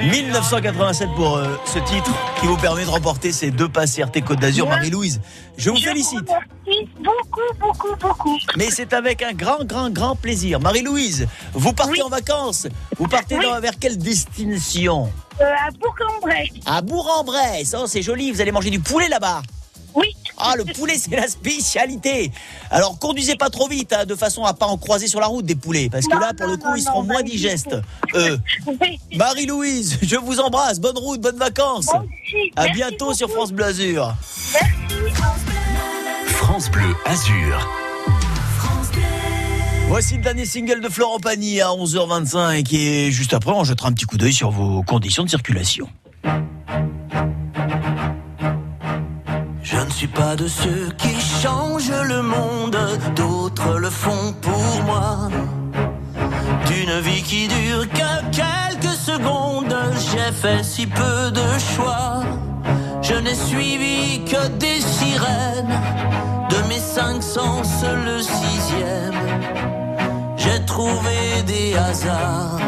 1987 0.08 1.08
pour 1.14 1.36
euh, 1.36 1.56
ce 1.66 1.78
titre 1.80 2.10
qui 2.40 2.46
vous 2.46 2.56
permet 2.56 2.84
de 2.84 2.90
remporter 2.90 3.30
ces 3.32 3.50
deux 3.50 3.68
passes 3.68 3.98
RT 3.98 4.22
Côte 4.24 4.38
d'Azur, 4.40 4.66
Marie-Louise. 4.68 5.20
Je 5.56 5.70
vous 5.70 5.76
félicite. 5.76 6.26
Merci 6.66 6.88
beaucoup, 6.98 7.40
beaucoup, 7.60 7.96
beaucoup. 8.00 8.38
Mais 8.56 8.70
c'est 8.70 8.92
avec 8.94 9.22
un 9.22 9.32
grand, 9.32 9.64
grand, 9.64 9.90
grand 9.90 10.16
plaisir. 10.16 10.60
Marie-Louise, 10.60 11.26
vous 11.52 11.72
partez 11.72 12.02
en 12.02 12.08
vacances. 12.08 12.66
Vous 12.98 13.06
partez 13.06 13.36
Oui. 13.36 13.44
dans- 13.44 13.60
vers 13.60 13.78
quelle 13.78 13.98
destination? 13.98 15.10
Euh, 15.40 15.44
à 15.44 15.70
Bourg-en-Bresse. 15.72 16.48
À 16.66 16.80
Bourg-en-Bresse. 16.80 17.76
Oh, 17.78 17.86
c'est 17.86 18.02
joli. 18.02 18.32
Vous 18.32 18.40
allez 18.40 18.52
manger 18.52 18.70
du 18.70 18.80
poulet 18.80 19.08
là-bas. 19.08 19.42
Oui. 19.98 20.14
Ah, 20.36 20.54
le 20.56 20.64
poulet, 20.64 20.96
c'est 20.96 21.10
la 21.16 21.26
spécialité. 21.26 22.30
Alors, 22.70 22.98
conduisez 22.98 23.34
pas 23.34 23.50
trop 23.50 23.66
vite, 23.68 23.92
hein, 23.92 24.04
de 24.06 24.14
façon 24.14 24.44
à 24.44 24.54
pas 24.54 24.66
en 24.66 24.76
croiser 24.78 25.08
sur 25.08 25.18
la 25.18 25.26
route 25.26 25.44
des 25.44 25.56
poulets, 25.56 25.88
parce 25.90 26.06
que 26.06 26.14
Non, 26.14 26.20
là, 26.20 26.32
pour 26.32 26.46
non, 26.46 26.52
le 26.52 26.58
coup, 26.58 26.68
non, 26.68 26.76
ils 26.76 26.82
seront 26.82 27.02
non, 27.02 27.08
moins 27.12 27.22
digestes. 27.22 27.76
Euh. 28.14 28.38
Marie-Louise, 29.16 29.98
je 30.00 30.16
vous 30.16 30.40
embrasse. 30.40 30.80
Bonne 30.80 30.96
route, 30.96 31.20
bonnes 31.20 31.36
vacances. 31.36 31.88
Aussi. 31.88 32.52
À 32.56 32.62
Merci 32.64 32.74
bientôt 32.74 33.12
sur. 33.12 33.28
France 33.28 33.52
Bleu 33.52 33.66
Azur. 33.66 34.14
France 36.26 36.70
Bleu 36.70 36.94
Azur. 37.04 37.68
Voici 39.88 40.16
le 40.16 40.22
dernier 40.22 40.46
single 40.46 40.80
de 40.80 40.88
Florent 40.88 41.18
Pagny 41.18 41.60
à 41.60 41.68
11h25 41.68 42.74
et 42.74 43.10
juste 43.10 43.34
après, 43.34 43.52
on 43.52 43.64
jettera 43.64 43.88
un 43.88 43.92
petit 43.92 44.04
coup 44.06 44.16
d'œil 44.16 44.32
sur 44.32 44.50
vos 44.50 44.82
conditions 44.82 45.24
de 45.24 45.30
circulation. 45.30 45.88
Je 49.78 49.84
ne 49.84 49.90
suis 49.90 50.08
pas 50.08 50.34
de 50.34 50.48
ceux 50.48 50.88
qui 50.98 51.14
changent 51.40 52.02
le 52.08 52.20
monde, 52.20 52.76
d'autres 53.14 53.78
le 53.78 53.88
font 53.88 54.34
pour 54.42 54.82
moi. 54.84 55.28
D'une 56.66 56.98
vie 56.98 57.22
qui 57.22 57.46
dure 57.46 57.88
que 57.88 58.10
quelques 58.32 58.96
secondes, 58.96 59.76
j'ai 60.10 60.32
fait 60.32 60.64
si 60.64 60.84
peu 60.84 61.30
de 61.30 61.48
choix. 61.76 62.24
Je 63.02 63.14
n'ai 63.14 63.36
suivi 63.36 64.24
que 64.24 64.48
des 64.48 64.80
sirènes, 64.80 65.80
de 66.50 66.68
mes 66.68 66.80
cinq 66.80 67.22
sens 67.22 67.84
le 68.04 68.20
sixième. 68.20 69.20
J'ai 70.38 70.64
trouvé 70.66 71.44
des 71.46 71.76
hasards, 71.76 72.58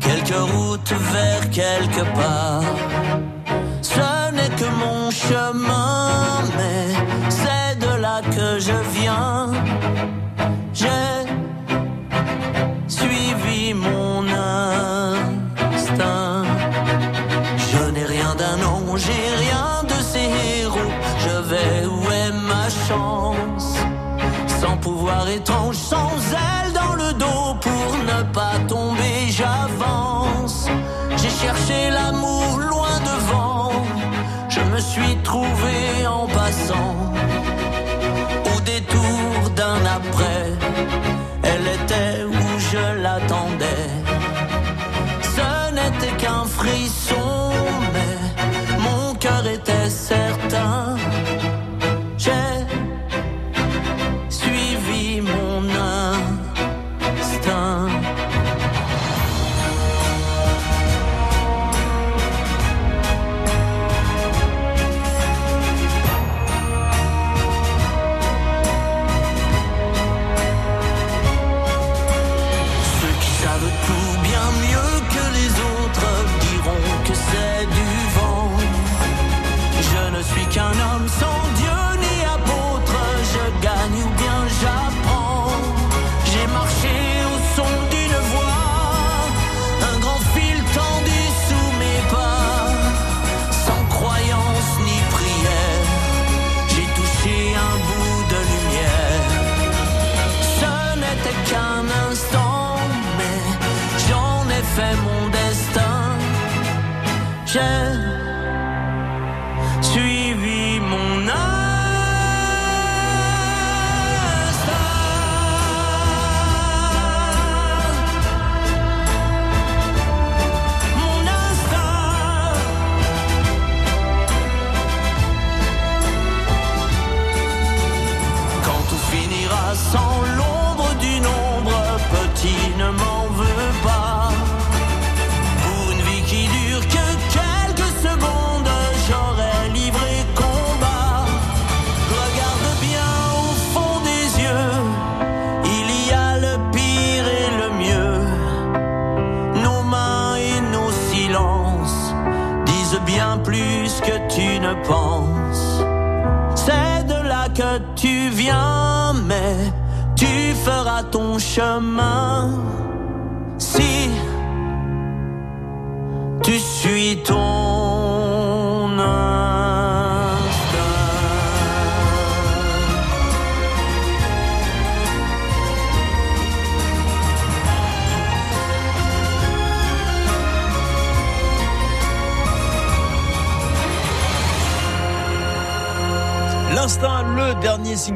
quelques 0.00 0.50
routes 0.52 0.92
vers 1.14 1.48
quelque 1.48 2.04
part. 2.14 2.62
Que 4.58 4.70
mon 4.84 5.10
chemin, 5.10 6.08
mais 6.56 6.86
c'est 7.28 7.78
de 7.78 7.92
là 8.04 8.18
que 8.22 8.58
je 8.58 8.76
viens. 8.98 9.52
J'ai 10.72 11.16
suivi 12.88 13.74
mon 13.74 14.24
instinct. 15.74 16.44
Je 17.70 17.82
n'ai 17.94 18.06
rien 18.06 18.32
d'un 18.40 18.56
nom, 18.66 18.96
j'ai 18.96 19.26
rien 19.44 19.68
de 19.92 19.98
ces 20.10 20.28
héros. 20.60 20.92
Je 21.24 21.34
vais 21.50 21.78
où 21.94 22.00
est 22.22 22.34
ma 22.52 22.66
chance? 22.86 23.68
Sans 24.60 24.76
pouvoir 24.78 25.28
étrange, 25.28 25.76
sans 25.76 26.14
aile 26.32 26.72
dans 26.72 26.94
le 27.02 27.12
dos 27.12 27.48
pour 27.66 27.88
ne 28.10 28.18
pas 28.38 28.56
tomber, 28.66 29.16
j'avance. 29.38 30.58
J'ai 31.20 31.34
cherché 31.44 31.75
suis 34.96 35.16
trouvé 35.22 35.95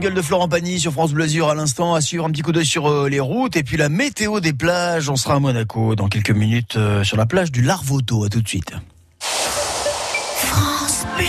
single 0.01 0.15
de 0.15 0.23
Florent 0.23 0.49
Pagny 0.49 0.81
sur 0.81 0.93
France 0.93 1.13
Bleu 1.13 1.25
Azur 1.25 1.51
à 1.51 1.55
l'instant, 1.55 1.95
à 1.95 2.01
suivre 2.01 2.25
un 2.25 2.31
petit 2.31 2.41
coup 2.41 2.53
d'œil 2.53 2.65
sur 2.65 2.91
euh, 2.91 3.11
les 3.11 3.21
routes 3.21 3.55
et 3.57 3.63
puis 3.63 3.77
la 3.77 3.91
météo 3.91 4.41
des 4.41 4.55
plages. 4.55 5.11
On 5.11 5.17
sera 5.17 5.35
à 5.35 5.41
Monaco 5.41 5.95
dans 5.95 6.09
quelques 6.09 6.31
minutes 6.31 6.77
euh, 6.77 7.05
sur 7.05 7.19
la 7.19 7.27
plage 7.27 7.53
du 7.53 7.61
Larvoto. 7.61 8.25
À 8.25 8.31
tout 8.31 8.41
de 8.41 8.49
suite. 8.49 8.73
France 9.19 11.05
Bleu. 11.19 11.27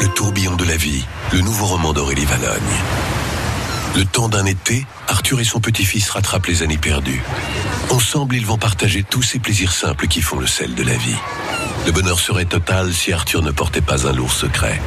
Le 0.00 0.08
tourbillon 0.14 0.56
de 0.56 0.64
la 0.64 0.78
vie, 0.78 1.04
le 1.34 1.42
nouveau 1.42 1.66
roman 1.66 1.92
d'Aurélie 1.92 2.24
Valogne. 2.24 2.62
Le 3.94 4.06
temps 4.06 4.30
d'un 4.30 4.46
été, 4.46 4.86
Arthur 5.08 5.38
et 5.40 5.44
son 5.44 5.60
petit-fils 5.60 6.08
rattrapent 6.08 6.46
les 6.46 6.62
années 6.62 6.78
perdues. 6.78 7.22
Ensemble, 7.90 8.36
ils 8.36 8.46
vont 8.46 8.56
partager 8.56 9.02
tous 9.02 9.22
ces 9.22 9.38
plaisirs 9.38 9.72
simples 9.72 10.06
qui 10.06 10.22
font 10.22 10.38
le 10.38 10.46
sel 10.46 10.74
de 10.74 10.82
la 10.82 10.96
vie. 10.96 11.18
Le 11.84 11.92
bonheur 11.92 12.20
serait 12.20 12.46
total 12.46 12.94
si 12.94 13.12
Arthur 13.12 13.42
ne 13.42 13.50
portait 13.50 13.82
pas 13.82 14.06
un 14.06 14.12
lourd 14.12 14.32
secret. 14.32 14.80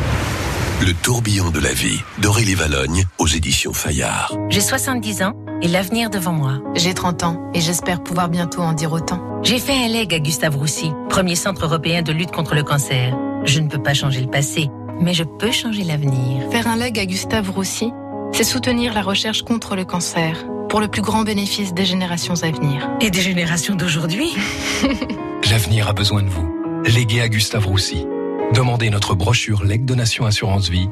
Le 0.82 0.94
tourbillon 0.94 1.50
de 1.50 1.60
la 1.60 1.72
vie 1.72 2.00
d'Aurélie 2.20 2.56
Valogne 2.56 3.06
aux 3.18 3.28
éditions 3.28 3.74
Fayard. 3.74 4.36
J'ai 4.50 4.62
70 4.62 5.24
ans 5.24 5.34
et 5.62 5.68
l'avenir 5.68 6.10
devant 6.10 6.34
moi. 6.34 6.60
J'ai 6.76 6.94
30 6.94 7.24
ans 7.24 7.42
et 7.54 7.62
j'espère 7.62 8.04
pouvoir 8.04 8.28
bientôt 8.30 8.62
en 8.62 8.74
dire 8.74 8.92
autant. 8.92 9.22
J'ai 9.44 9.60
fait 9.60 9.74
un 9.74 9.88
leg 9.88 10.14
à 10.14 10.20
Gustave 10.20 10.58
Roussy, 10.58 10.92
premier 11.10 11.36
centre 11.36 11.66
européen 11.66 12.02
de 12.02 12.12
lutte 12.12 12.32
contre 12.32 12.56
le 12.56 12.64
cancer. 12.64 13.16
Je 13.46 13.60
ne 13.60 13.70
peux 13.70 13.82
pas 13.82 13.94
changer 13.94 14.22
le 14.22 14.30
passé, 14.30 14.70
mais 15.00 15.14
je 15.14 15.24
peux 15.24 15.52
changer 15.52 15.84
l'avenir. 15.84 16.50
Faire 16.52 16.68
un 16.68 16.76
leg 16.76 17.00
à 17.00 17.06
Gustave 17.06 17.50
Roussy, 17.50 17.92
c'est 18.34 18.44
soutenir 18.44 18.94
la 18.94 19.02
recherche 19.02 19.44
contre 19.44 19.76
le 19.76 19.86
cancer 19.86 20.46
pour 20.70 20.82
le 20.82 20.88
plus 20.88 21.02
grand 21.02 21.24
bénéfice 21.24 21.74
des 21.74 21.86
générations 21.86 22.36
à 22.42 22.52
venir. 22.52 22.90
Et 23.00 23.10
des 23.10 23.22
générations 23.22 23.76
d'aujourd'hui 23.76 24.34
L'avenir 25.50 25.88
a 25.88 25.94
besoin 25.94 26.24
de 26.24 26.30
vous. 26.30 26.50
Légué 26.86 27.22
à 27.22 27.30
Gustave 27.30 27.68
Roussy. 27.68 28.06
Demandez 28.54 28.92
notre 28.92 29.16
brochure 29.16 29.64
Leg 29.64 29.84
Donation 29.84 30.26
Assurance 30.28 30.70
Vie 30.70 30.88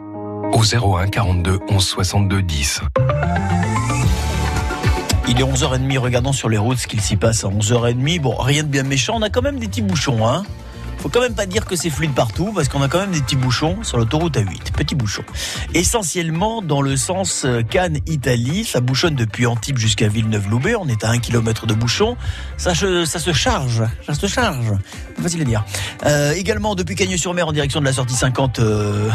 au 0.52 0.63
01 0.63 1.08
42 1.08 1.60
11 1.69 1.86
62 1.86 2.41
10. 2.41 2.82
Il 5.28 5.39
est 5.39 5.43
11h30, 5.43 5.97
regardons 6.00 6.34
sur 6.34 6.50
les 6.50 6.58
routes 6.58 6.80
ce 6.80 6.88
qu'il 6.88 7.02
s'y 7.02 7.17
passe 7.17 7.43
à 7.43 7.50
11h30. 7.50 8.19
Bon, 8.19 8.36
rien 8.36 8.63
de 8.63 8.67
bien 8.67 8.82
méchant, 8.82 9.13
on 9.17 9.21
a 9.21 9.30
quand 9.30 9.43
même 9.43 9.60
des 9.60 9.67
petits 9.67 9.84
bouchons, 9.84 10.28
hein. 10.28 10.43
Faut 11.02 11.10
quand 11.10 11.22
même 11.22 11.34
pas 11.34 11.48
dire 11.48 11.66
que 11.66 11.76
c'est 11.76 11.90
fluide 11.90 12.14
partout 12.14 12.52
parce 12.54 12.70
qu'on 12.70 12.82
a 12.84 12.88
quand 12.88 13.00
même 13.00 13.12
des 13.12 13.22
petits 13.22 13.36
bouchons 13.36 13.84
sur 13.84 13.98
l'autoroute 13.98 14.36
A8. 14.38 14.72
Petits 14.72 14.94
bouchons. 14.94 15.24
Essentiellement 15.74 16.62
dans 16.62 16.82
le 16.84 16.96
sens 16.96 17.44
euh, 17.44 17.64
Cannes-Italie. 17.64 18.66
Ça 18.66 18.82
bouchonne 18.82 19.16
depuis 19.16 19.48
Antibes 19.48 19.80
jusqu'à 19.80 20.08
Villeneuve-Loubet. 20.08 20.76
On 20.76 20.88
est 20.88 21.04
à 21.04 21.10
un 21.10 21.18
kilomètre 21.18 21.66
de 21.66 21.74
bouchon. 21.74 22.18
Ça, 22.58 22.76
se- 22.76 23.34
charge. 23.34 23.84
Ça 24.06 24.14
se 24.14 24.28
charge. 24.28 24.74
Facile 25.20 25.42
à 25.42 25.46
dire. 25.46 25.66
Euh, 26.06 26.34
également 26.34 26.76
depuis 26.76 26.96
Cagnes-sur-Mer 26.96 27.48
en 27.48 27.52
direction 27.52 27.80
de 27.80 27.86
la 27.86 27.94
sortie 27.94 28.14
50 28.16 28.60
euh, 28.60 29.10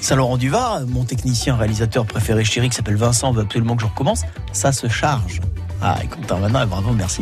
Saint-Laurent-du-Var. 0.00 0.82
Mon 0.86 1.04
technicien 1.04 1.56
réalisateur 1.56 2.06
préféré 2.06 2.44
chéri 2.44 2.68
qui 2.68 2.76
s'appelle 2.76 2.96
Vincent 2.96 3.32
veut 3.32 3.42
absolument 3.42 3.74
que 3.74 3.82
je 3.82 3.86
recommence. 3.88 4.22
Ça 4.52 4.70
se 4.70 4.86
charge. 4.88 5.40
Ah, 5.86 5.98
écoute, 6.02 6.26
maintenant, 6.30 6.66
bravo, 6.66 6.92
merci. 6.92 7.20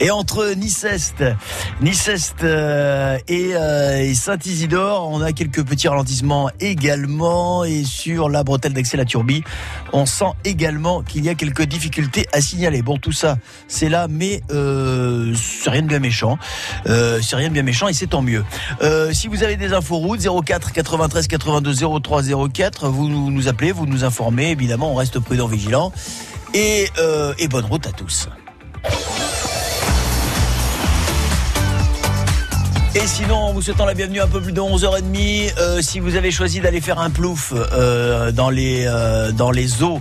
Et 0.00 0.10
entre 0.10 0.54
Niceste, 0.54 1.22
euh, 2.42 3.18
et, 3.28 3.50
euh, 3.52 3.98
et 3.98 4.14
Saint-Isidore, 4.14 5.10
on 5.10 5.20
a 5.20 5.34
quelques 5.34 5.62
petits 5.62 5.88
ralentissements 5.88 6.48
également. 6.58 7.64
Et 7.64 7.84
sur 7.84 8.30
la 8.30 8.44
bretelle 8.44 8.72
d'accès 8.72 8.96
la 8.96 9.04
Turbie, 9.04 9.44
on 9.92 10.06
sent 10.06 10.32
également 10.46 11.02
qu'il 11.02 11.22
y 11.22 11.28
a 11.28 11.34
quelques 11.34 11.64
difficultés 11.64 12.26
à 12.32 12.40
signaler. 12.40 12.80
Bon, 12.80 12.96
tout 12.96 13.12
ça, 13.12 13.36
c'est 13.68 13.90
là, 13.90 14.06
mais 14.08 14.40
euh, 14.52 15.34
c'est 15.34 15.68
rien 15.68 15.82
de 15.82 15.88
bien 15.88 15.98
méchant. 15.98 16.38
C'est 16.86 17.36
rien 17.36 17.48
de 17.48 17.52
bien 17.52 17.62
méchant 17.62 17.88
et 17.88 17.92
c'est 17.92 18.06
tant 18.06 18.22
mieux. 18.22 18.42
Si 19.12 19.28
vous 19.28 19.42
avez 19.42 19.56
des 19.56 19.74
infos 19.74 19.98
routes, 19.98 20.26
04 20.26 20.72
93 20.72 21.26
82 21.26 21.74
03 22.00 22.22
04, 22.54 22.88
vous 22.88 23.08
nous 23.08 23.48
appelez, 23.48 23.70
vous 23.70 23.84
nous 23.84 24.04
informez. 24.04 24.50
Évidemment, 24.50 24.92
on 24.92 24.94
reste 24.94 25.18
prudent, 25.18 25.46
vigilant. 25.46 25.92
Et, 26.54 26.88
euh, 26.98 27.34
et 27.38 27.48
bonne 27.48 27.64
route 27.66 27.86
à 27.86 27.92
tous. 27.92 28.28
Et 32.94 33.06
sinon, 33.06 33.36
en 33.36 33.52
vous 33.52 33.62
souhaitant 33.62 33.84
la 33.84 33.94
bienvenue 33.94 34.20
un 34.20 34.26
peu 34.26 34.40
plus 34.40 34.52
de 34.52 34.60
11h30, 34.60 35.52
euh, 35.58 35.82
si 35.82 36.00
vous 36.00 36.16
avez 36.16 36.30
choisi 36.30 36.60
d'aller 36.60 36.80
faire 36.80 36.98
un 36.98 37.10
plouf 37.10 37.52
euh, 37.54 38.32
dans, 38.32 38.50
les, 38.50 38.86
euh, 38.86 39.30
dans 39.30 39.50
les 39.50 39.82
eaux, 39.82 40.00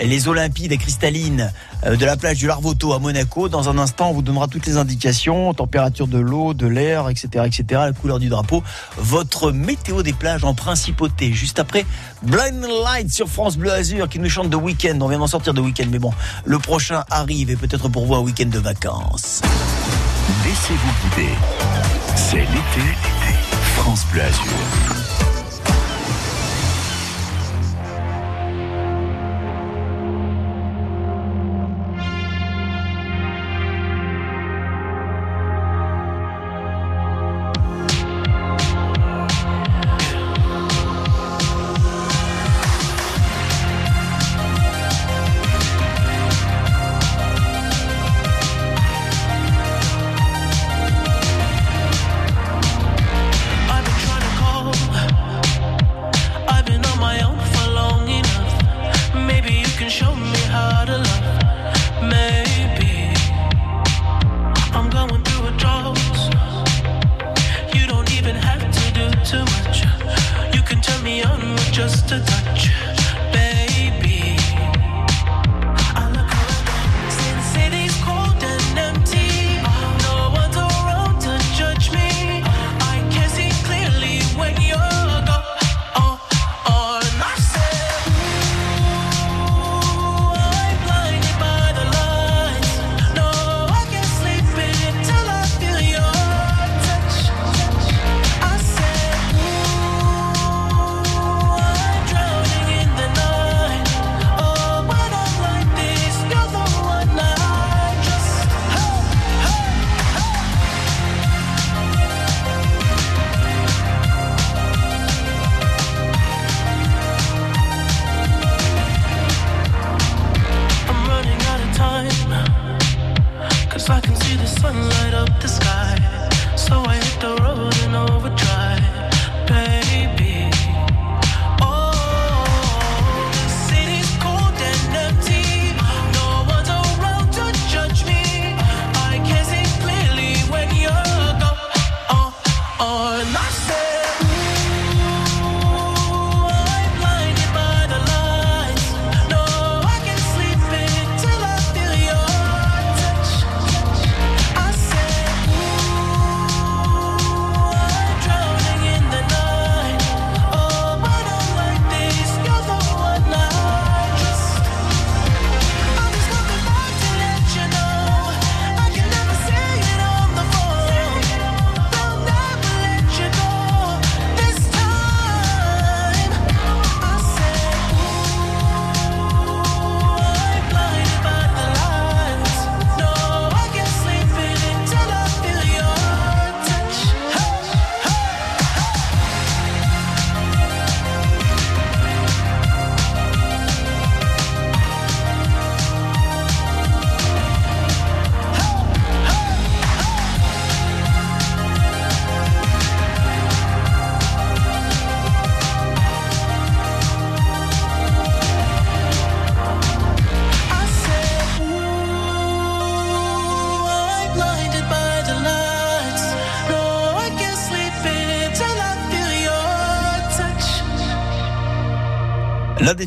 les 0.00 0.28
eaux 0.28 0.34
limpides 0.34 0.72
et 0.72 0.78
cristallines 0.78 1.52
euh, 1.84 1.96
de 1.96 2.04
la 2.04 2.16
plage 2.16 2.38
du 2.38 2.46
Larvoto 2.46 2.92
à 2.92 2.98
Monaco, 2.98 3.48
dans 3.48 3.68
un 3.68 3.78
instant, 3.78 4.10
on 4.10 4.12
vous 4.14 4.22
donnera 4.22 4.48
toutes 4.48 4.66
les 4.66 4.76
indications, 4.76 5.54
température 5.54 6.06
de 6.06 6.18
l'eau, 6.18 6.54
de 6.54 6.66
l'air, 6.66 7.08
etc., 7.08 7.44
etc., 7.46 7.64
la 7.86 7.92
couleur 7.92 8.18
du 8.18 8.28
drapeau, 8.28 8.62
votre 8.96 9.52
météo 9.52 10.02
des 10.02 10.12
plages 10.12 10.44
en 10.44 10.54
principauté. 10.54 11.32
Juste 11.32 11.58
après, 11.58 11.86
Blind 12.22 12.64
Light 12.84 13.12
sur 13.12 13.28
France 13.28 13.56
Bleu 13.56 13.72
Azur 13.72 14.08
qui 14.08 14.18
nous 14.18 14.30
chante 14.30 14.50
de 14.50 14.56
week-end. 14.56 14.98
On 15.00 15.08
vient 15.08 15.18
d'en 15.18 15.26
sortir 15.26 15.54
de 15.54 15.60
week-end, 15.60 15.86
mais 15.90 15.98
bon, 15.98 16.12
le 16.44 16.58
prochain 16.58 17.04
arrive 17.10 17.50
et 17.50 17.56
peut-être 17.56 17.88
pour 17.88 18.06
vous 18.06 18.14
un 18.14 18.20
week-end 18.20 18.46
de 18.46 18.58
vacances. 18.58 19.42
Laissez-vous 20.44 21.16
guider. 21.16 21.32
C'est 22.16 22.40
l'été. 22.40 22.96
France 23.76 24.06
Bleu 24.12 24.22
Azur. 24.22 24.93
lot 60.86 61.00
of 61.00 61.06
love. 61.06 61.23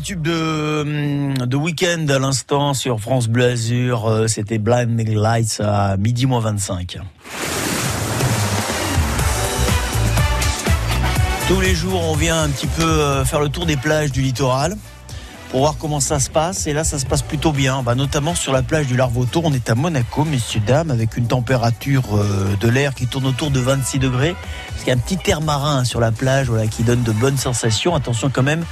Tubes 0.08 0.22
de, 0.22 0.80
hum, 0.80 1.46
de 1.46 1.56
week-end 1.58 2.06
à 2.08 2.18
l'instant 2.18 2.72
sur 2.72 2.98
France 2.98 3.28
Bleu 3.28 3.44
Azur, 3.44 4.06
euh, 4.06 4.26
c'était 4.26 4.56
Blind 4.56 4.98
Lights 5.06 5.60
à 5.62 5.98
midi 5.98 6.24
moins 6.24 6.40
25. 6.40 6.96
Tous 11.46 11.60
les 11.60 11.74
jours, 11.74 12.02
on 12.02 12.14
vient 12.14 12.42
un 12.42 12.48
petit 12.48 12.68
peu 12.68 12.84
euh, 12.84 13.22
faire 13.26 13.40
le 13.40 13.50
tour 13.50 13.66
des 13.66 13.76
plages 13.76 14.10
du 14.10 14.22
littoral 14.22 14.78
pour 15.50 15.60
voir 15.60 15.76
comment 15.78 16.00
ça 16.00 16.20
se 16.20 16.30
passe. 16.30 16.66
Et 16.66 16.72
là, 16.72 16.84
ça 16.84 16.98
se 16.98 17.06
passe 17.06 17.22
plutôt 17.22 17.52
bien, 17.52 17.82
bah, 17.82 17.94
notamment 17.94 18.34
sur 18.34 18.52
la 18.52 18.62
plage 18.62 18.86
du 18.86 18.96
Larvoto. 18.96 19.40
On 19.44 19.52
est 19.52 19.70
à 19.70 19.74
Monaco, 19.74 20.24
messieurs, 20.24 20.60
dames, 20.66 20.90
avec 20.90 21.16
une 21.16 21.26
température 21.26 22.16
euh, 22.16 22.56
de 22.60 22.68
l'air 22.68 22.94
qui 22.94 23.06
tourne 23.06 23.26
autour 23.26 23.50
de 23.50 23.60
26 23.60 23.98
degrés. 23.98 24.34
Parce 24.68 24.80
qu'il 24.80 24.88
y 24.88 24.90
a 24.90 24.94
un 24.94 24.98
petit 24.98 25.30
air 25.30 25.40
marin 25.40 25.84
sur 25.84 26.00
la 26.00 26.12
plage 26.12 26.50
qui 26.70 26.82
donne 26.82 27.02
de 27.02 27.12
bonnes 27.12 27.38
sensations. 27.38 27.94
Attention 27.94 28.30
quand 28.32 28.42
même, 28.42 28.64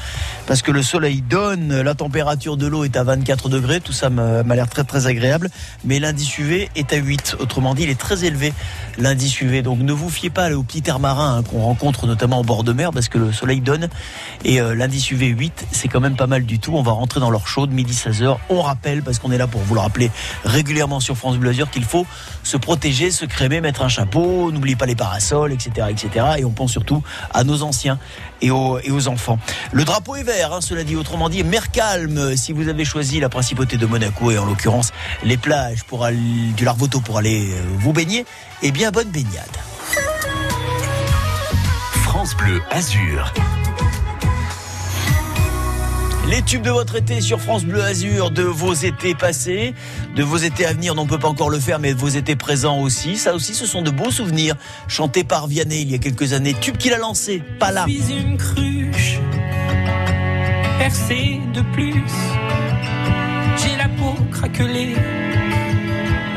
parce 0.46 0.62
que 0.62 0.70
le 0.70 0.82
soleil 0.82 1.22
donne, 1.22 1.80
la 1.80 1.94
température 1.94 2.56
de 2.56 2.66
l'eau 2.66 2.84
est 2.84 2.96
à 2.96 3.04
24 3.04 3.48
degrés. 3.48 3.80
Tout 3.80 3.92
ça 3.92 4.10
m'a 4.10 4.42
l'air 4.42 4.68
très 4.68 4.84
très 4.84 5.06
agréable. 5.06 5.48
Mais 5.84 5.98
l'indice 5.98 6.38
UV 6.38 6.68
est 6.76 6.92
à 6.92 6.96
8. 6.96 7.36
Autrement 7.40 7.74
dit, 7.74 7.84
il 7.84 7.90
est 7.90 7.98
très 7.98 8.24
élevé, 8.24 8.52
l'indice 8.98 9.40
UV. 9.40 9.62
Donc 9.62 9.80
ne 9.80 9.92
vous 9.92 10.10
fiez 10.10 10.30
pas 10.30 10.52
au 10.52 10.62
petit 10.62 10.82
air 10.86 11.00
marin 11.00 11.38
hein, 11.38 11.42
qu'on 11.42 11.60
rencontre 11.60 12.06
notamment 12.06 12.40
au 12.40 12.44
bord 12.44 12.64
de 12.64 12.72
mer, 12.72 12.90
parce 12.92 13.08
que 13.08 13.18
le 13.18 13.32
soleil 13.32 13.60
donne. 13.60 13.88
Et 14.44 14.60
euh, 14.60 14.74
l'indice 14.74 15.10
UV 15.10 15.26
8, 15.26 15.66
c'est 15.72 15.88
quand 15.88 16.00
même 16.00 16.16
pas 16.16 16.26
mal 16.26 16.44
du 16.44 16.58
tout. 16.58 16.65
On 16.74 16.82
va 16.82 16.92
rentrer 16.92 17.20
dans 17.20 17.30
l'heure 17.30 17.46
chaude, 17.46 17.70
midi 17.70 17.92
16h. 17.92 18.36
On 18.48 18.62
rappelle, 18.62 19.02
parce 19.02 19.18
qu'on 19.18 19.30
est 19.30 19.38
là 19.38 19.46
pour 19.46 19.60
vous 19.60 19.74
le 19.74 19.80
rappeler 19.80 20.10
régulièrement 20.44 21.00
sur 21.00 21.16
France 21.16 21.36
Bleu 21.36 21.50
Azur, 21.50 21.70
qu'il 21.70 21.84
faut 21.84 22.06
se 22.42 22.56
protéger, 22.56 23.10
se 23.10 23.24
crémer, 23.24 23.60
mettre 23.60 23.82
un 23.82 23.88
chapeau, 23.88 24.50
n'oubliez 24.50 24.76
pas 24.76 24.86
les 24.86 24.94
parasols, 24.94 25.52
etc., 25.52 25.88
etc. 25.90 26.26
Et 26.38 26.44
on 26.44 26.50
pense 26.50 26.72
surtout 26.72 27.02
à 27.32 27.44
nos 27.44 27.62
anciens 27.62 27.98
et 28.42 28.50
aux, 28.50 29.08
enfants. 29.08 29.38
Le 29.72 29.84
drapeau 29.84 30.16
est 30.16 30.22
vert, 30.22 30.52
hein, 30.52 30.60
cela 30.60 30.82
dit, 30.84 30.96
autrement 30.96 31.28
dit, 31.28 31.44
mer 31.44 31.70
calme. 31.70 32.36
Si 32.36 32.52
vous 32.52 32.68
avez 32.68 32.84
choisi 32.84 33.20
la 33.20 33.28
principauté 33.28 33.76
de 33.76 33.86
Monaco 33.86 34.30
et 34.30 34.38
en 34.38 34.46
l'occurrence 34.46 34.92
les 35.22 35.36
plages 35.36 35.84
du 36.56 36.64
Larvoto 36.64 37.00
pour 37.00 37.18
aller 37.18 37.52
euh, 37.52 37.60
vous 37.78 37.92
baigner, 37.92 38.24
eh 38.62 38.72
bien 38.72 38.90
bonne 38.90 39.10
baignade. 39.10 39.44
France 42.04 42.34
Bleu 42.36 42.62
Azur. 42.70 43.32
Les 46.28 46.42
tubes 46.42 46.62
de 46.62 46.70
votre 46.70 46.96
été 46.96 47.20
sur 47.20 47.40
France 47.40 47.64
Bleu 47.64 47.82
Azur, 47.82 48.30
de 48.30 48.42
vos 48.42 48.74
étés 48.74 49.14
passés, 49.14 49.74
de 50.16 50.22
vos 50.22 50.36
étés 50.36 50.66
à 50.66 50.72
venir, 50.72 50.94
on 50.96 51.04
ne 51.04 51.08
peut 51.08 51.18
pas 51.18 51.28
encore 51.28 51.50
le 51.50 51.60
faire, 51.60 51.78
mais 51.78 51.94
de 51.94 51.98
vos 51.98 52.08
étés 52.08 52.34
présents 52.34 52.80
aussi. 52.80 53.16
Ça 53.16 53.34
aussi, 53.34 53.54
ce 53.54 53.64
sont 53.64 53.82
de 53.82 53.90
beaux 53.90 54.10
souvenirs. 54.10 54.56
Chantés 54.88 55.22
par 55.22 55.46
Vianney 55.46 55.82
il 55.82 55.90
y 55.90 55.94
a 55.94 55.98
quelques 55.98 56.32
années. 56.32 56.54
Tube 56.60 56.76
qu'il 56.76 56.92
a 56.92 56.98
lancé, 56.98 57.42
pas 57.60 57.70
là. 57.70 57.86
Je 57.88 58.12
une 58.12 58.36
cruche 58.36 59.20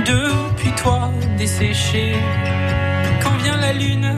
depuis 0.06 0.72
toi 0.82 1.12
desséchée. 1.38 2.14
Quand 3.24 3.36
vient 3.44 3.58
la 3.58 3.74
lune 3.74 4.16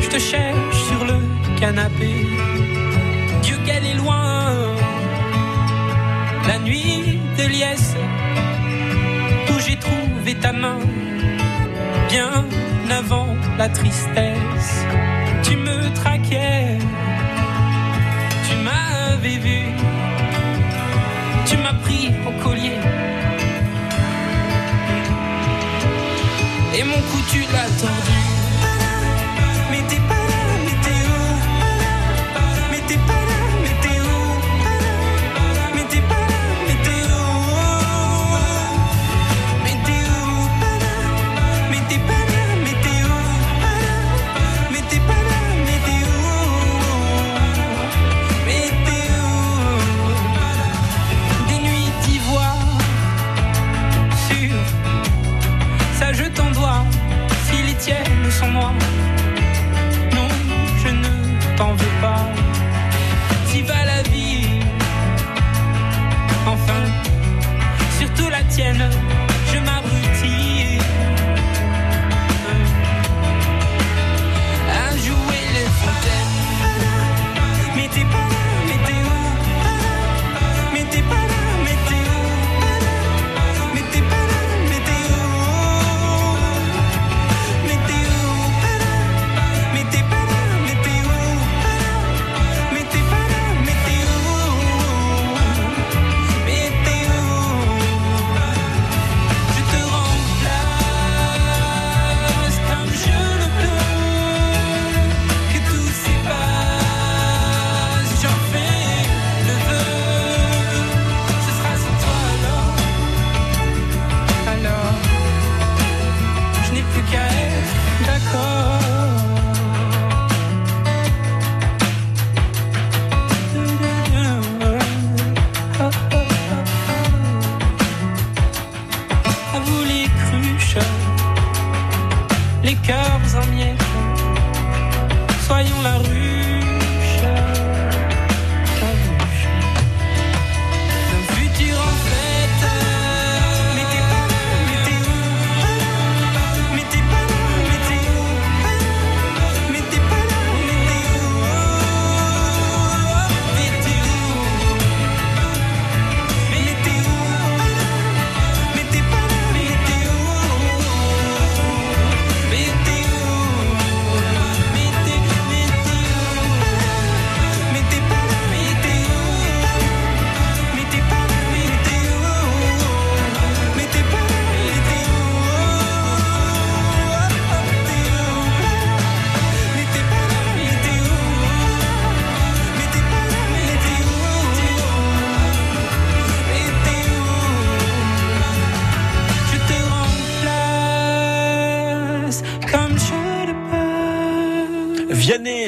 je 0.00 0.08
te 0.08 0.18
cherche 0.18 0.76
sur 0.88 1.04
le 1.04 1.20
canapé. 1.60 2.26
Dieu 3.42 3.56
qu'elle 3.64 3.86
est 3.86 3.94
loin, 3.94 4.56
la 6.48 6.58
nuit 6.58 7.20
de 7.38 7.44
liesse 7.44 7.94
où 9.50 9.60
j'ai 9.60 9.76
trouvé 9.76 10.34
ta 10.34 10.52
main 10.52 10.78
bien 12.08 12.44
avant 12.90 13.36
la 13.56 13.68
tristesse. 13.68 14.84
Tu 15.44 15.56
me 15.56 15.94
traquais, 15.94 16.78
tu 18.48 18.56
m'avais 18.56 19.38
vu, 19.38 19.60
tu 21.46 21.56
m'as 21.58 21.74
pris 21.84 22.10
au 22.26 22.32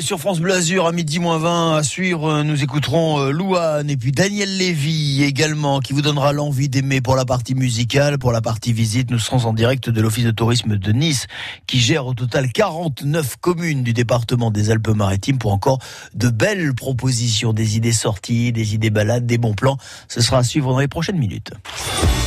sur 0.05 0.21
France 0.21 0.39
Bleu 0.39 0.53
Azur 0.53 0.87
à 0.87 0.93
midi 0.93 1.19
moins 1.19 1.39
20 1.39 1.77
à 1.77 1.83
suivre. 1.83 2.29
euh, 2.29 2.43
Nous 2.43 2.63
écouterons 2.63 3.21
euh, 3.21 3.31
Louane 3.31 3.89
et 3.89 3.97
puis 3.97 4.13
Daniel 4.13 4.55
Lévy 4.59 5.25
également 5.25 5.81
qui 5.81 5.95
vous 5.95 6.03
donnera 6.03 6.35
l'envie 6.35 6.69
d'aimer 6.69 7.01
pour 7.01 7.17
la 7.17 7.25
partie 7.25 7.55
musicale, 7.55 8.19
pour 8.19 8.31
la 8.31 8.43
partie 8.43 8.75
visite. 8.75 9.11
Nous 9.11 9.19
serons 9.19 9.47
en 9.47 9.55
direct 9.55 9.89
de 9.89 10.01
l'Office 10.03 10.25
de 10.25 10.31
tourisme 10.31 10.77
de 10.77 10.93
Nice 10.93 11.27
qui 11.67 11.81
gère 11.81 12.07
au 12.07 12.13
total 12.13 12.53
49 12.53 13.37
communes 13.41 13.83
du 13.83 13.95
département 13.95 14.51
des 14.51 14.71
Alpes-Maritimes 14.71 15.39
pour 15.39 15.53
encore 15.55 15.79
de 16.15 16.29
belles 16.29 16.75
propositions, 16.75 17.55
des 17.55 17.77
idées 17.79 17.93
sorties, 17.93 18.53
des 18.53 18.75
idées 18.75 18.91
balades, 18.91 19.25
des 19.25 19.39
bons 19.39 19.55
plans. 19.55 19.79
Ce 20.09 20.21
sera 20.21 20.39
à 20.39 20.45
suivre 20.45 20.71
dans 20.71 20.81
les 20.81 20.89
prochaines 20.89 21.19
minutes. 21.19 21.51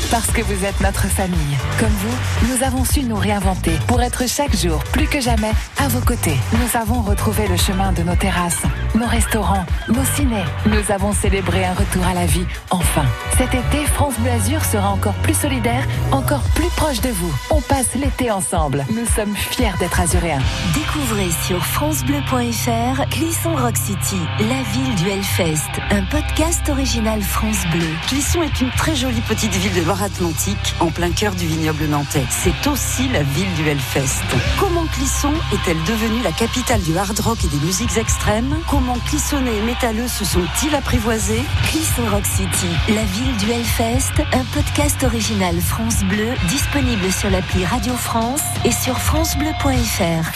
Parce 0.10 0.28
que 0.32 0.42
vous 0.42 0.66
êtes 0.66 0.80
notre 0.82 1.06
famille. 1.08 1.38
Comme 1.80 1.90
vous, 1.90 2.48
nous 2.56 2.64
avons 2.64 2.86
su 2.86 3.04
nous 3.04 3.18
réinventer 3.18 3.74
pour 3.88 4.02
être 4.02 4.24
chaque 4.28 4.56
jour, 4.56 4.82
plus 4.94 5.06
que 5.08 5.20
jamais, 5.20 5.52
à 5.80 5.88
vos 5.88 6.00
côtés. 6.00 6.38
Nous 6.54 6.80
avons 6.80 7.02
retrouvé 7.02 7.48
le 7.48 7.58
chemin 7.58 7.92
de 7.92 8.04
nos 8.04 8.16
terrasses, 8.16 8.64
nos 8.96 9.06
restaurants, 9.06 9.66
nos 9.88 10.04
cinés. 10.16 10.46
Nous 10.66 10.92
avons 10.92 11.14
célébré 11.14 11.66
un 11.66 11.74
retour 11.74 12.06
à 12.06 12.14
la 12.14 12.26
vie, 12.26 12.46
enfin. 12.70 13.06
Cet 13.38 13.54
été, 13.54 13.86
France 13.94 14.16
Bleu 14.20 14.32
Azur 14.32 14.64
sera 14.66 14.90
encore 14.90 15.14
plus 15.16 15.36
solidaire, 15.36 15.86
encore 16.12 16.42
plus 16.56 16.70
proche 16.76 17.02
de 17.02 17.10
vous. 17.10 17.32
On 17.50 17.62
passe 17.62 17.96
l'été 17.96 18.32
ensemble. 18.32 18.86
Nous 18.90 19.06
sommes 19.06 19.36
fiers 19.36 19.74
d'être 19.80 20.00
azuréens. 20.00 20.42
Découvrez 20.74 21.30
sur 21.46 21.64
francebleu.fr 21.66 23.10
Clisson 23.10 23.56
Rock 23.56 23.78
City, 23.78 24.20
la 24.40 24.64
ville 24.74 24.96
du 24.96 25.10
Hellfest, 25.10 25.70
un 25.92 26.04
podcast 26.04 26.68
original 26.70 27.22
France 27.22 27.66
Bleu. 27.72 27.88
Clisson 28.08 28.42
est 28.42 28.62
une 28.62 28.72
très 28.72 28.96
jolie 28.96 29.22
petite 29.22 29.54
ville 29.54 29.74
de 29.74 29.86
Loire-Atlantique, 29.86 30.76
en 30.80 30.88
plein 30.88 31.12
cœur 31.12 31.34
du 31.36 31.46
vignoble 31.46 31.86
nantais. 31.86 32.26
C'est 32.30 32.68
aussi 32.68 33.08
la 33.10 33.24
ville 33.24 33.54
du 33.56 33.68
Hellfest. 33.68 34.24
Comment 34.60 34.86
Clisson 34.94 35.34
est-elle 35.68 35.84
devenue 35.84 36.22
la 36.24 36.32
capitale 36.32 36.82
du 36.82 36.98
hard 36.98 37.20
rock 37.20 37.40
et 37.44 37.48
des 37.48 37.66
musiques 37.66 37.98
extrêmes? 37.98 38.58
Comment 38.70 38.98
Clissonnais 39.08 39.58
et 39.58 39.62
métalleux 39.62 40.08
se 40.08 40.24
sont-ils 40.24 40.74
apprivoisés? 40.74 41.42
Clisson 41.70 42.04
Rock 42.10 42.26
City, 42.26 42.68
la 42.88 43.04
ville 43.04 43.36
du 43.38 43.52
Hellfest, 43.52 44.24
un 44.34 44.44
podcast 44.54 45.04
original 45.04 45.60
France 45.60 46.04
Bleu, 46.06 46.30
disponible 46.48 47.12
sur 47.12 47.30
l'appli 47.30 47.66
Radio 47.66 47.94
France 47.96 48.42
et 48.64 48.72
sur 48.72 48.98
francebleu.fr. 48.98 50.32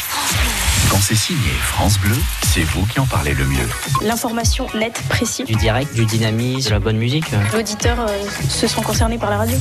Quand 0.89 0.99
c'est 0.99 1.15
signé 1.15 1.51
France 1.61 1.97
Bleu, 1.99 2.17
c'est 2.43 2.63
vous 2.63 2.86
qui 2.88 2.99
en 2.99 3.05
parlez 3.05 3.34
le 3.34 3.45
mieux. 3.45 3.69
L'information 4.01 4.67
nette, 4.75 5.01
précise. 5.07 5.45
Du 5.45 5.55
direct, 5.55 5.93
du 5.93 6.05
dynamisme, 6.05 6.67
de 6.67 6.73
la 6.73 6.79
bonne 6.79 6.97
musique. 6.97 7.32
L'auditeur 7.53 7.99
euh, 8.01 8.23
se 8.49 8.67
sent 8.67 8.82
concerné 8.82 9.17
par 9.17 9.29
la 9.29 9.38
radio. 9.38 9.57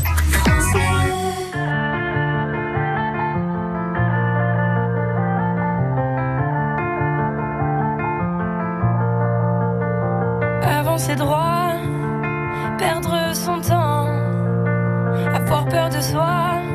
Peur 15.70 15.88
de 15.88 16.00
soi 16.00 16.69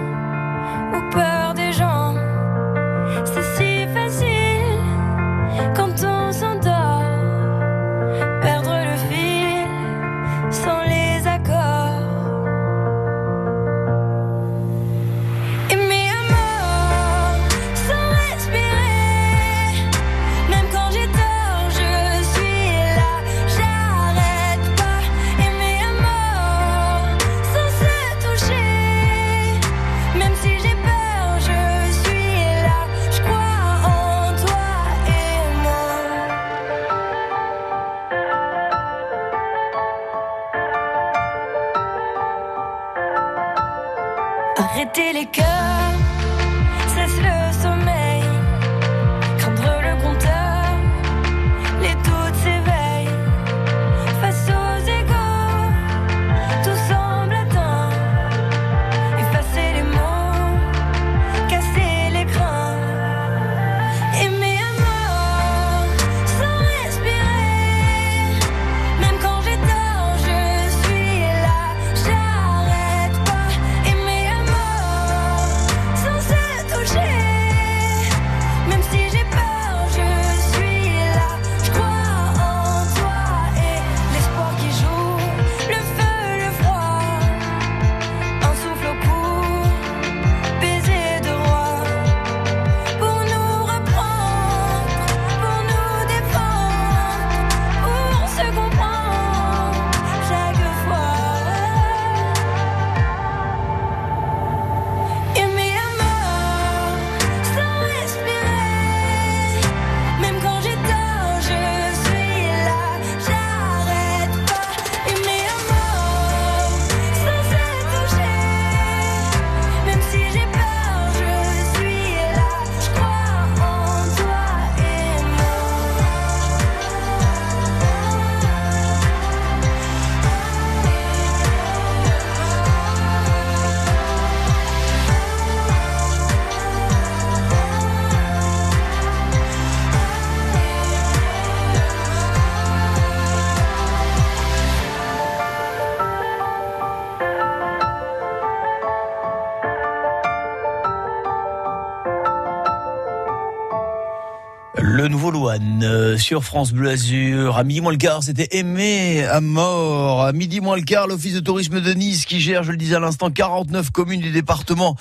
sur 156.25 156.43
France 156.43 156.73
Bleu 156.73 156.89
Azur. 156.89 157.55
À 157.55 157.63
midi 157.63 157.81
moins 157.81 157.91
le 157.91 157.99
quart, 157.99 158.23
c'était 158.23 158.57
aimé 158.57 159.23
à 159.25 159.41
mort. 159.41 160.23
À 160.23 160.33
midi 160.33 160.59
moins 160.59 160.75
le 160.75 160.81
quart, 160.81 161.05
l'Office 161.05 161.35
de 161.35 161.39
tourisme 161.39 161.81
de 161.81 161.93
Nice 161.93 162.25
qui 162.25 162.41
gère, 162.41 162.63
je 162.63 162.71
le 162.71 162.77
disais 162.77 162.95
à 162.95 162.99
l'instant, 162.99 163.29
49 163.29 163.91
communes 163.91 164.21
du 164.21 164.31
département 164.31 164.95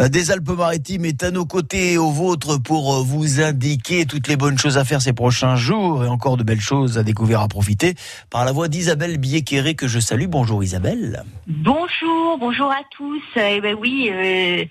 euh, 0.00 0.08
des 0.08 0.32
Alpes-Maritimes 0.32 1.04
est 1.04 1.22
à 1.22 1.30
nos 1.30 1.44
côtés 1.44 1.92
et 1.92 1.98
aux 1.98 2.10
vôtres 2.10 2.60
pour 2.60 2.96
euh, 2.96 3.02
vous 3.04 3.40
indiquer 3.40 4.06
toutes 4.06 4.26
les 4.26 4.34
bonnes 4.34 4.58
choses 4.58 4.76
à 4.76 4.84
faire 4.84 5.00
ces 5.00 5.12
prochains 5.12 5.54
jours 5.54 6.04
et 6.04 6.08
encore 6.08 6.36
de 6.36 6.42
belles 6.42 6.60
choses 6.60 6.98
à 6.98 7.04
découvrir, 7.04 7.42
à 7.42 7.46
profiter 7.46 7.94
par 8.28 8.44
la 8.44 8.50
voix 8.50 8.66
d'Isabelle 8.66 9.18
Biequéré 9.18 9.76
que 9.76 9.86
je 9.86 10.00
salue. 10.00 10.26
Bonjour 10.26 10.64
Isabelle. 10.64 11.22
Bonjour, 11.46 12.38
bonjour 12.38 12.72
à 12.72 12.82
tous. 12.90 13.22
Eh 13.36 13.60
ben 13.60 13.76
oui, 13.80 14.10
euh, 14.12 14.64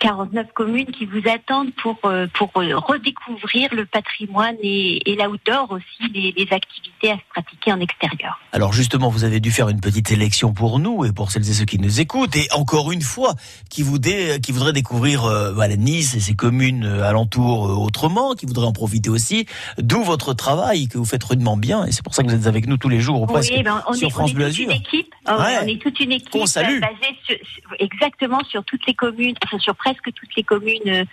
49 0.00 0.52
communes 0.52 0.86
qui 0.86 1.06
vous 1.06 1.22
attendent 1.28 1.72
pour, 1.74 1.98
euh, 2.04 2.26
pour 2.34 2.50
euh, 2.56 2.76
redécouvrir 2.76 3.74
le 3.74 3.86
patrimoine 3.86 4.56
et, 4.62 5.10
et 5.10 5.16
l'outdoor 5.36 5.70
aussi, 5.72 6.12
les, 6.12 6.32
les 6.36 6.52
activités 6.52 7.10
à 7.10 7.16
se 7.16 7.20
pratiquer 7.30 7.72
en 7.72 7.80
extérieur. 7.80 8.38
Alors 8.52 8.72
justement, 8.72 9.08
vous 9.08 9.24
avez 9.24 9.40
dû 9.40 9.50
faire 9.50 9.68
une 9.68 9.80
petite 9.80 10.10
élection 10.10 10.52
pour 10.52 10.78
nous 10.78 11.04
et 11.04 11.12
pour 11.12 11.30
celles 11.30 11.48
et 11.48 11.52
ceux 11.52 11.64
qui 11.64 11.78
nous 11.78 12.00
écoutent. 12.00 12.36
Et 12.36 12.48
encore 12.52 12.92
une 12.92 13.02
fois, 13.02 13.34
qui, 13.70 13.82
voudrait, 13.82 14.40
qui 14.40 14.52
voudraient 14.52 14.72
découvrir 14.72 15.24
euh, 15.24 15.52
voilà, 15.52 15.76
Nice 15.76 16.14
et 16.14 16.20
ses 16.20 16.34
communes 16.34 16.84
euh, 16.84 17.04
alentours 17.04 17.66
euh, 17.68 17.74
autrement, 17.74 18.34
qui 18.34 18.46
voudraient 18.46 18.66
en 18.66 18.72
profiter 18.72 19.10
aussi. 19.10 19.46
D'où 19.78 20.02
votre 20.02 20.32
travail 20.34 20.88
que 20.88 20.98
vous 20.98 21.04
faites 21.04 21.24
rudement 21.24 21.56
bien. 21.56 21.84
Et 21.84 21.92
c'est 21.92 22.02
pour 22.02 22.14
ça 22.14 22.22
que 22.22 22.28
vous 22.28 22.34
êtes 22.34 22.46
avec 22.46 22.66
nous 22.66 22.76
tous 22.76 22.88
les 22.88 23.00
jours 23.00 23.20
ou 23.22 23.26
presque 23.26 23.52
Oui, 23.54 23.62
ben, 23.62 23.82
on, 23.88 23.92
sur 23.92 24.08
est, 24.08 24.10
France 24.10 24.30
on 24.30 24.32
est 24.32 24.34
Bleu 24.36 24.48
toute 24.48 24.58
une 24.58 24.70
Azur. 24.70 24.80
équipe. 24.80 25.14
Oh, 25.28 25.32
Ouais. 25.32 25.58
On 25.62 25.66
est 25.66 25.82
toute 25.82 26.00
une 26.00 26.12
équipe 26.12 26.46
salue. 26.46 26.76
euh, 26.76 26.80
basée 26.80 27.16
sur- 27.26 27.36
exactement 27.78 28.40
sur 28.48 28.64
toutes 28.64 28.86
les 28.86 28.94
communes, 28.94 29.34
enfin 29.44 29.58
sur 29.58 29.74
presque 29.74 30.04
toutes 30.14 30.34
les 30.36 30.42
communes 30.42 31.04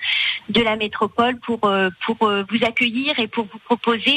de 0.49 0.61
la 0.61 0.75
métropole 0.75 1.37
pour 1.39 1.59
pour 2.05 2.17
vous 2.19 2.65
accueillir 2.65 3.17
et 3.19 3.27
pour 3.27 3.45
vous 3.51 3.59
proposer 3.65 4.12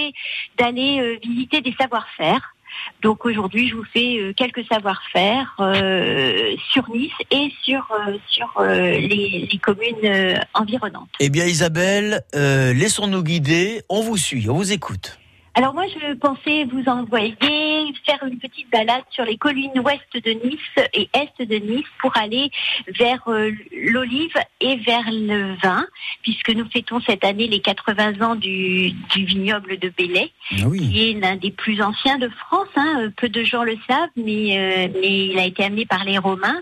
d'aller 0.58 1.00
euh, 1.00 1.18
visiter 1.22 1.60
des 1.60 1.74
savoir-faire. 1.78 2.54
Donc 3.00 3.24
aujourd'hui, 3.24 3.68
je 3.68 3.74
vous 3.74 3.84
fais 3.84 4.18
euh, 4.18 4.32
quelques 4.34 4.64
savoir-faire 4.66 5.56
euh, 5.60 6.54
sur 6.72 6.90
Nice 6.90 7.12
et 7.30 7.50
sur 7.62 7.86
les, 8.58 9.48
communes 9.62 10.40
environnantes. 10.54 11.08
Eh 11.20 11.30
bien 11.30 11.46
Isabelle, 11.46 12.22
laissons-nous 12.34 13.22
guider. 13.22 13.82
On 13.88 14.02
vous 14.02 14.16
suit, 14.16 14.48
on 14.48 14.54
vous 14.54 14.72
écoute. 14.72 15.18
Alors 15.58 15.72
moi, 15.72 15.84
je 15.88 16.12
pensais 16.12 16.64
vous 16.64 16.84
envoyer 16.86 17.34
faire 18.04 18.22
une 18.26 18.38
petite 18.38 18.70
balade 18.70 19.04
sur 19.08 19.24
les 19.24 19.38
collines 19.38 19.78
ouest 19.80 20.02
de 20.12 20.32
Nice 20.46 20.88
et 20.92 21.08
est 21.14 21.42
de 21.42 21.56
Nice 21.56 21.86
pour 21.98 22.14
aller 22.14 22.50
vers 22.88 23.22
euh, 23.28 23.50
l'olive 23.72 24.34
et 24.60 24.76
vers 24.76 25.10
le 25.10 25.54
vin, 25.62 25.86
puisque 26.22 26.50
nous 26.50 26.68
fêtons 26.70 27.00
cette 27.00 27.24
année 27.24 27.48
les 27.48 27.60
80 27.60 28.20
ans 28.20 28.34
du, 28.34 28.90
du 29.14 29.24
vignoble 29.24 29.78
de 29.78 29.88
Bellay, 29.96 30.30
qui 30.90 31.10
est 31.10 31.12
l'un 31.14 31.36
des 31.36 31.52
plus 31.52 31.80
anciens 31.80 32.18
de 32.18 32.28
France. 32.28 32.68
hein. 32.76 33.04
Euh, 33.06 33.10
Peu 33.16 33.30
de 33.30 33.42
gens 33.42 33.64
le 33.64 33.78
savent, 33.88 34.10
mais, 34.14 34.58
euh, 34.58 34.88
mais 35.00 35.26
il 35.28 35.38
a 35.38 35.46
été 35.46 35.64
amené 35.64 35.86
par 35.86 36.04
les 36.04 36.18
Romains. 36.18 36.60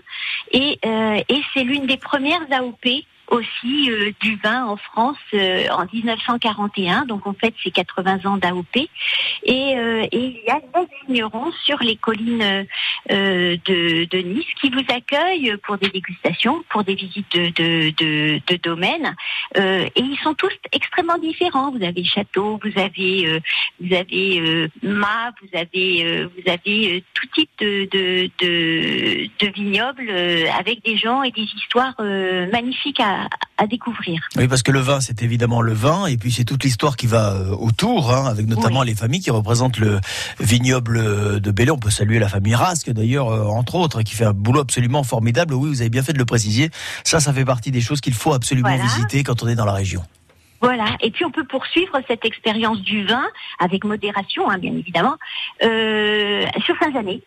Et, 0.53 0.79
euh, 0.85 1.21
et 1.27 1.41
c'est 1.53 1.65
l'une 1.65 1.85
des 1.85 1.97
premières 1.97 2.45
AOP 2.49 3.03
aussi 3.27 3.89
euh, 3.89 4.11
du 4.19 4.35
vin 4.37 4.65
en 4.65 4.77
France 4.77 5.17
euh, 5.33 5.67
en 5.69 5.85
1941. 5.91 7.05
Donc 7.05 7.25
en 7.27 7.33
fait, 7.33 7.53
c'est 7.63 7.71
80 7.71 8.25
ans 8.25 8.37
d'AOP. 8.37 8.75
Et, 9.43 9.77
euh, 9.77 10.05
et 10.11 10.17
il 10.17 10.41
y 10.45 10.49
a 10.49 10.59
des 10.59 10.87
vignerons 11.07 11.51
sur 11.63 11.77
les 11.81 11.95
collines 11.95 12.65
euh, 13.11 13.57
de, 13.65 14.05
de 14.05 14.17
Nice 14.19 14.45
qui 14.61 14.69
vous 14.69 14.83
accueillent 14.89 15.55
pour 15.63 15.77
des 15.77 15.89
dégustations, 15.89 16.63
pour 16.69 16.83
des 16.83 16.95
visites 16.95 17.31
de, 17.33 17.49
de, 17.49 17.89
de, 17.91 18.41
de 18.47 18.55
domaines. 18.57 19.15
Euh, 19.57 19.85
et 19.95 20.01
ils 20.01 20.19
sont 20.23 20.33
tous 20.33 20.53
extrêmement 20.71 21.17
différents. 21.17 21.71
Vous 21.71 21.83
avez 21.83 22.03
château, 22.03 22.59
vous 22.63 22.79
avez 22.79 23.27
euh, 23.27 23.39
vous 23.79 23.93
avez 23.93 24.69
mât, 24.83 25.31
vous 25.41 25.57
avez 25.57 26.25
vous 26.25 26.51
avez 26.51 27.03
tout 27.13 27.27
type 27.35 27.49
de 27.59 27.85
de, 27.91 28.29
de, 28.39 29.29
de 29.39 29.51
vignobles 29.53 30.09
avec 30.57 30.83
des 30.83 30.97
gens 30.97 31.23
et 31.23 31.31
des 31.31 31.43
histoires 31.43 31.95
magnifiques 31.99 32.99
à, 32.99 33.14
à 33.57 33.67
découvrir. 33.67 34.21
Oui, 34.35 34.47
parce 34.47 34.63
que 34.63 34.71
le 34.71 34.79
vin, 34.79 34.99
c'est 34.99 35.23
évidemment 35.23 35.61
le 35.61 35.73
vin, 35.73 36.07
et 36.07 36.17
puis 36.17 36.31
c'est 36.31 36.43
toute 36.43 36.63
l'histoire 36.63 36.97
qui 36.97 37.07
va 37.07 37.31
euh, 37.33 37.49
autour, 37.55 38.11
hein, 38.13 38.25
avec 38.25 38.47
notamment 38.47 38.83
les 38.83 38.95
familles 38.95 39.21
qui 39.21 39.31
représentent 39.31 39.77
le 39.79 39.99
vignoble 40.39 41.39
de 41.39 41.51
Belley. 41.51 41.71
On 41.71 41.77
peut 41.77 41.89
saluer 41.89 42.19
la 42.19 42.27
famille 42.27 42.55
Rasque, 42.55 42.89
d'ailleurs, 42.91 43.29
euh, 43.29 43.45
entre 43.45 43.75
autres, 43.75 44.01
qui 44.01 44.13
fait 44.15 44.25
un 44.25 44.33
boulot 44.33 44.59
absolument 44.61 45.03
formidable. 45.03 45.53
Oui, 45.53 45.69
vous 45.69 45.81
avez 45.81 45.89
bien 45.89 46.03
fait 46.03 46.13
de 46.13 46.17
le 46.17 46.25
préciser. 46.25 46.69
Ça, 47.03 47.19
ça 47.19 47.31
fait 47.33 47.45
partie 47.45 47.71
des 47.71 47.81
choses 47.81 48.01
qu'il 48.01 48.13
faut 48.13 48.33
absolument 48.33 48.69
Voilà. 48.69 48.83
visiter 48.83 49.23
quand 49.23 49.41
on 49.43 49.47
est 49.47 49.55
dans 49.55 49.65
la 49.65 49.73
région. 49.73 50.03
Voilà. 50.61 50.85
Et 51.01 51.11
puis 51.11 51.23
on 51.25 51.31
peut 51.31 51.45
poursuivre 51.45 51.99
cette 52.07 52.25
expérience 52.25 52.81
du 52.81 53.05
vin 53.05 53.23
avec 53.59 53.83
modération, 53.83 54.49
hein, 54.49 54.57
bien 54.57 54.73
évidemment, 54.73 55.15
euh, 55.63 56.45
sur 56.65 56.75
Saint-Janet. 56.81 57.21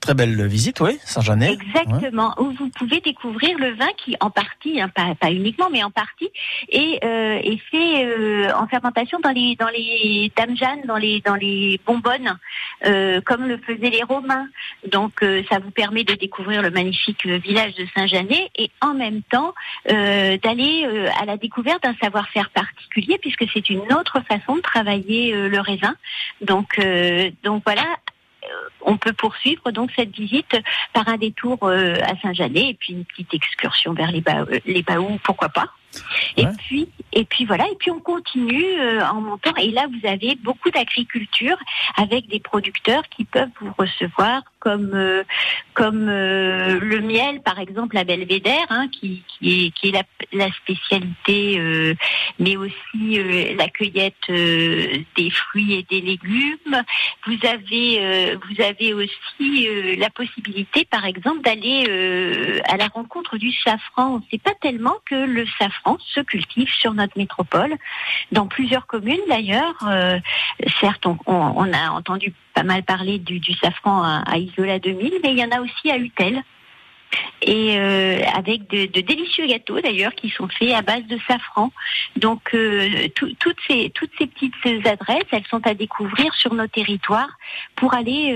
Très 0.00 0.14
belle 0.14 0.46
visite, 0.46 0.80
oui, 0.80 0.98
Saint-Janet. 1.04 1.58
Exactement, 1.60 2.34
où 2.38 2.52
vous 2.52 2.70
pouvez 2.70 3.00
découvrir 3.00 3.58
le 3.58 3.74
vin 3.74 3.88
qui, 3.98 4.16
en 4.20 4.30
partie, 4.30 4.80
hein, 4.80 4.88
pas, 4.88 5.30
uniquement, 5.30 5.68
mais 5.70 5.84
en 5.84 5.90
partie, 5.90 6.30
est, 6.70 7.04
euh, 7.04 7.38
est 7.42 7.60
fait 7.70 8.06
euh, 8.06 8.50
en 8.56 8.66
fermentation 8.66 9.18
dans 9.22 9.30
les 9.30 9.56
dans 9.56 9.68
les 9.68 10.32
dames 10.34 10.56
Jeanne, 10.56 10.80
dans 10.86 10.96
les 10.96 11.20
dans 11.20 11.34
les 11.34 11.78
bonbonnes, 11.84 12.38
euh, 12.86 13.20
comme 13.20 13.46
le 13.46 13.58
faisaient 13.58 13.90
les 13.90 14.02
Romains. 14.02 14.48
Donc, 14.90 15.22
euh, 15.22 15.42
ça 15.50 15.58
vous 15.58 15.70
permet 15.70 16.02
de 16.02 16.14
découvrir 16.14 16.62
le 16.62 16.70
magnifique 16.70 17.26
village 17.26 17.74
de 17.74 17.86
Saint-Janet 17.94 18.48
et 18.56 18.70
en 18.80 18.94
même 18.94 19.20
temps 19.22 19.52
euh, 19.90 20.38
d'aller 20.38 20.86
euh, 20.86 21.10
à 21.20 21.26
la 21.26 21.36
découverte 21.36 21.82
d'un 21.82 21.94
savoir-faire 22.02 22.48
particulier, 22.50 23.18
puisque 23.18 23.44
c'est 23.52 23.68
une 23.68 23.92
autre 23.92 24.20
façon 24.26 24.56
de 24.56 24.62
travailler 24.62 25.32
le 25.32 25.60
raisin. 25.60 25.94
Donc, 26.40 26.80
donc 27.44 27.62
voilà, 27.66 27.84
on 28.82 28.96
peut 28.96 29.12
poursuivre 29.12 29.70
donc 29.70 29.90
cette 29.96 30.10
visite 30.14 30.56
par 30.92 31.08
un 31.08 31.16
détour 31.16 31.58
euh, 31.62 31.94
à 32.02 32.16
Saint-Janet 32.22 32.64
et 32.70 32.74
puis 32.74 32.92
une 32.94 33.04
petite 33.04 33.32
excursion 33.34 33.92
vers 33.92 34.10
les, 34.10 34.20
ba- 34.20 34.46
euh, 34.50 34.58
les 34.66 34.82
Baous, 34.82 35.18
pourquoi 35.22 35.48
pas. 35.48 35.66
Et 36.36 36.46
puis 36.58 36.88
et 37.12 37.24
puis 37.24 37.44
voilà 37.44 37.64
et 37.68 37.74
puis 37.76 37.90
on 37.90 37.98
continue 37.98 38.80
euh, 38.80 39.04
en 39.04 39.20
montant. 39.20 39.54
Et 39.56 39.70
là 39.70 39.86
vous 39.88 40.08
avez 40.08 40.36
beaucoup 40.36 40.70
d'agriculture 40.70 41.56
avec 41.96 42.28
des 42.28 42.38
producteurs 42.38 43.02
qui 43.08 43.24
peuvent 43.24 43.50
vous 43.60 43.72
recevoir 43.76 44.42
comme 44.60 44.92
euh, 44.94 45.24
comme 45.74 46.08
euh, 46.08 46.78
le 46.80 47.00
miel 47.00 47.40
par 47.42 47.58
exemple 47.58 47.96
à 47.96 48.04
Belvédère 48.04 48.66
hein, 48.68 48.86
qui, 48.88 49.24
qui 49.26 49.66
est 49.66 49.70
qui 49.72 49.88
est 49.88 49.92
la, 49.92 50.04
la 50.32 50.52
spécialité 50.52 51.96
mais 52.38 52.56
aussi 52.56 53.54
la 53.56 53.68
cueillette 53.68 54.14
des 54.28 55.30
fruits 55.30 55.74
et 55.74 55.82
des 55.90 56.00
légumes. 56.00 56.82
Vous 57.26 57.38
avez 57.46 58.36
vous 58.36 58.62
avez 58.62 58.94
aussi 58.94 59.96
la 59.96 60.10
possibilité 60.10 60.84
par 60.84 61.04
exemple 61.04 61.42
d'aller 61.42 62.60
à 62.68 62.76
la 62.76 62.86
rencontre 62.86 63.36
du 63.36 63.52
safran. 63.52 64.14
On 64.14 64.16
ne 64.18 64.24
sait 64.30 64.38
pas 64.38 64.54
tellement 64.60 64.96
que 65.04 65.14
le 65.14 65.46
safran 65.58 65.79
se 65.98 66.20
cultive 66.20 66.68
sur 66.68 66.94
notre 66.94 67.16
métropole 67.18 67.74
dans 68.32 68.46
plusieurs 68.46 68.86
communes 68.86 69.20
d'ailleurs 69.28 69.74
Euh, 69.88 70.18
certes 70.80 71.06
on, 71.26 71.72
a 71.72 71.90
entendu 71.90 72.32
pas 72.54 72.62
mal 72.62 72.82
parler 72.82 73.18
du, 73.18 73.40
safran 73.54 74.02
à, 74.02 74.36
Isola 74.38 74.78
2000 74.78 75.14
mais 75.22 75.32
il 75.32 75.38
y 75.38 75.44
en 75.44 75.50
a 75.50 75.60
aussi 75.60 75.90
à 75.90 75.96
Utel 75.98 76.42
et 77.42 77.76
euh, 77.76 78.22
avec 78.34 78.68
de, 78.68 78.86
délicieux 79.00 79.46
gâteaux 79.46 79.80
d'ailleurs 79.80 80.14
qui 80.14 80.30
sont 80.30 80.48
faits 80.48 80.72
à 80.74 80.82
base 80.82 81.04
de 81.06 81.18
safran. 81.26 81.70
Donc 82.16 82.54
euh, 82.54 83.08
tout- 83.16 83.34
toutes 83.40 83.60
ces 83.66 83.90
petites 83.90 84.86
adresses, 84.86 85.24
elles 85.32 85.46
sont 85.50 85.66
à 85.66 85.74
découvrir 85.74 86.32
sur 86.34 86.54
nos 86.54 86.68
territoires 86.68 87.30
pour 87.74 87.94
aller 87.94 88.32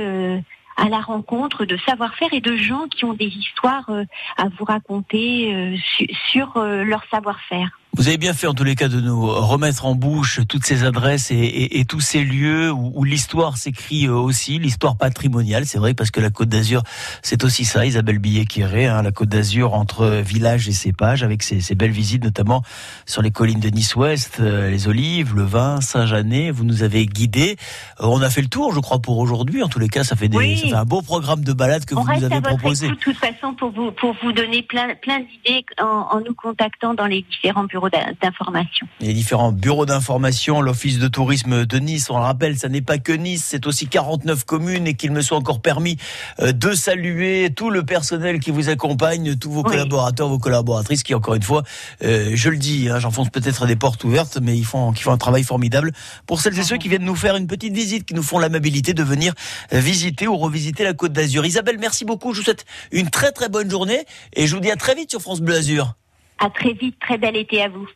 à 0.77 0.89
la 0.89 1.01
rencontre 1.01 1.64
de 1.64 1.77
savoir-faire 1.79 2.33
et 2.33 2.41
de 2.41 2.57
gens 2.57 2.87
qui 2.89 3.05
ont 3.05 3.14
des 3.14 3.27
histoires 3.29 3.89
euh, 3.91 4.05
à 4.37 4.49
vous 4.49 4.64
raconter 4.64 5.55
euh, 5.55 5.77
su- 5.97 6.09
sur 6.31 6.57
euh, 6.57 6.85
leur 6.85 7.05
savoir-faire. 7.11 7.79
Vous 7.97 8.09
avez 8.09 8.17
bien 8.19 8.35
fait 8.35 8.49
en 8.49 8.55
tous 8.55 8.65
les 8.65 8.75
cas 8.75 8.89
de 8.89 9.01
nous 9.01 9.25
remettre 9.25 9.87
en 9.87 9.95
bouche 9.95 10.41
toutes 10.49 10.67
ces 10.67 10.83
adresses 10.85 11.31
et, 11.31 11.35
et- 11.37 11.79
et 11.79 11.85
tous 11.85 12.01
ces 12.01 12.25
lieux 12.25 12.73
où, 12.73 12.93
où 12.95 13.05
l'histoire 13.05 13.57
s'écrit 13.57 14.07
euh, 14.09 14.15
aussi, 14.15 14.59
l'histoire 14.59 14.97
patrimoniale, 14.97 15.65
c'est 15.65 15.79
vrai 15.79 15.95
parce 15.95 16.11
que 16.11 16.21
la 16.21 16.31
Côte 16.31 16.49
d'Azur, 16.49 16.83
c'est 17.23 17.45
aussi 17.45 17.65
ça, 17.65 17.87
Isabelle 17.87 18.19
Billet-Quiré, 18.19 18.87
hein, 18.87 19.03
la 19.03 19.13
Côte 19.13 19.29
d'Azur 19.29 19.75
entre 19.75 20.07
village 20.27 20.69
et 20.69 20.73
cépages, 20.73 21.23
avec 21.23 21.43
ses, 21.45 21.61
ses 21.61 21.75
belles 21.77 21.93
visites 21.93 22.25
notamment 22.25 22.63
sur 23.07 23.23
les 23.23 23.31
collines 23.31 23.61
de 23.61 23.69
Nice-Ouest, 23.69 24.39
euh, 24.41 24.71
les 24.71 24.89
olives, 24.89 25.35
le 25.37 25.45
vin, 25.45 25.81
Saint-Janet, 25.81 26.51
vous 26.51 26.65
nous 26.65 26.83
avez 26.83 27.07
guidés. 27.07 27.57
Euh, 28.01 28.07
on 28.07 28.21
a 28.23 28.29
fait 28.31 28.43
le 28.43 28.49
tour, 28.49 28.73
je 28.75 28.81
crois, 28.81 28.99
pour 28.99 29.19
aujourd'hui. 29.19 29.63
En 29.63 29.69
tous 29.69 29.79
les 29.79 29.89
cas, 29.89 30.03
ça 30.03 30.17
fait, 30.17 30.29
des, 30.29 30.37
Oui. 30.37 30.59
ça 30.59 30.67
fait 30.69 30.75
un 30.75 30.85
beau 30.85 31.01
programme 31.01 31.45
de 31.45 31.53
balade 31.53 31.85
que 31.85 31.95
On 31.95 32.03
vous 32.03 32.09
nous 32.13 32.25
avez 32.25 32.35
à 32.35 32.41
votre 32.41 32.49
proposé. 32.57 32.87
écoute 32.87 32.99
de 32.99 33.05
toute 33.05 33.17
façon 33.19 33.55
pour 33.55 33.71
vous 33.71 33.93
pour 33.93 34.17
vous 34.23 34.33
donner 34.33 34.63
plein 34.63 34.95
plein 35.01 35.21
d'idées 35.21 35.65
en, 35.81 36.09
en 36.11 36.21
nous 36.21 36.35
contactant 36.35 36.95
dans 36.95 37.07
les 37.07 37.23
différents 37.23 37.65
bureaux 37.65 37.84
d'in- 37.89 38.12
d'information. 38.22 38.87
les 39.01 39.12
différents 39.12 39.53
bureaux 39.53 39.87
d'information, 39.87 40.61
l'office 40.61 40.99
de 40.99 41.09
tourisme 41.09 41.66
de 41.66 41.78
Nice, 41.78 42.09
on 42.11 42.16
le 42.18 42.24
rappelle, 42.24 42.57
ça 42.59 42.68
n'est 42.68 42.80
pas 42.82 42.99
que 42.99 43.12
Nice, 43.12 43.45
c'est 43.47 43.66
aussi 43.66 43.87
49 43.87 44.45
communes 44.45 44.87
et 44.87 44.95
qu'il 44.95 45.12
me 45.12 45.20
soit 45.22 45.37
encore 45.39 45.61
permis 45.61 45.97
euh, 46.41 46.53
de 46.53 46.72
saluer 46.72 47.51
tout 47.55 47.70
le 47.70 47.85
personnel 47.85 48.41
qui 48.41 48.51
vous 48.51 48.68
accompagne, 48.68 49.37
tous 49.37 49.51
vos 49.51 49.62
collaborateurs, 49.62 50.28
vos 50.28 50.39
collaboratrices 50.39 51.03
qui, 51.03 51.14
encore 51.14 51.35
une 51.35 51.43
fois, 51.43 51.62
euh, 52.03 52.30
je 52.35 52.49
le 52.51 52.57
dis, 52.57 52.89
hein, 52.89 52.99
j'enfonce 52.99 53.30
peut-être 53.30 53.66
des 53.66 53.76
portes 53.76 54.05
ouvertes, 54.05 54.39
mais 54.43 54.57
ils 54.57 54.64
font, 54.64 54.93
qui 54.93 55.03
font 55.03 55.12
un 55.12 55.18
travail 55.18 55.43
formidable 55.45 55.93
pour 56.26 56.41
celles 56.41 56.59
et 56.59 56.62
ceux 56.62 56.76
qui 56.76 56.89
viennent 56.89 57.05
nous 57.05 57.14
faire 57.16 57.37
une 57.37 57.47
petite 57.47 57.74
visite, 57.74 58.05
qui 58.07 58.14
nous 58.14 58.22
font 58.22 58.39
l'amabilité 58.39 58.95
de 58.95 59.03
venir 59.03 59.32
euh, 59.72 59.78
visiter 59.80 60.26
ou 60.26 60.37
revisiter 60.37 60.85
la 60.85 60.93
Côte 60.95 61.12
d'Azur. 61.12 61.45
Isabelle, 61.47 61.76
merci 61.78 62.05
beaucoup, 62.05 62.32
je 62.32 62.39
vous 62.39 62.45
souhaite 62.45 62.64
une 62.93 63.11
très 63.11 63.32
très 63.32 63.49
bonne 63.49 63.70
journée 63.70 64.05
et 64.35 64.47
je 64.47 64.55
vous 64.55 64.61
dis 64.61 64.70
à 64.70 64.76
très 64.76 64.95
vite 64.95 65.11
sur 65.11 65.20
France 65.20 65.41
Bleu 65.41 65.55
Azur. 65.57 65.95
À 66.39 66.51
très 66.51 66.72
vite, 66.72 66.99
très 67.01 67.18
bel 67.18 67.37
été 67.37 67.62
à 67.62 67.68
vous. 67.68 67.89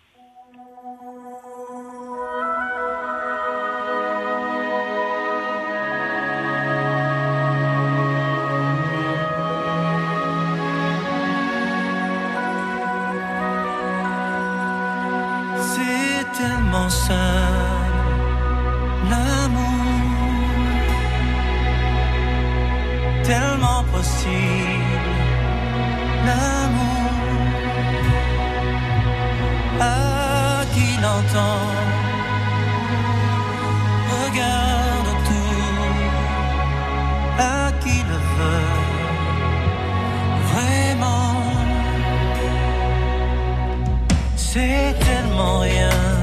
C'est 15.57 16.32
tellement 16.39 16.89
seul 16.89 17.89
l'amour 19.11 19.78
tellement 23.24 23.84
possible 23.93 25.09
Regarde 34.11 35.11
tout 35.26 35.68
à 37.39 37.70
qui 37.81 38.03
le 38.03 38.18
veut 38.37 38.76
vraiment. 40.53 41.35
C'est 44.37 44.95
tellement 45.01 45.59
rien. 45.61 46.18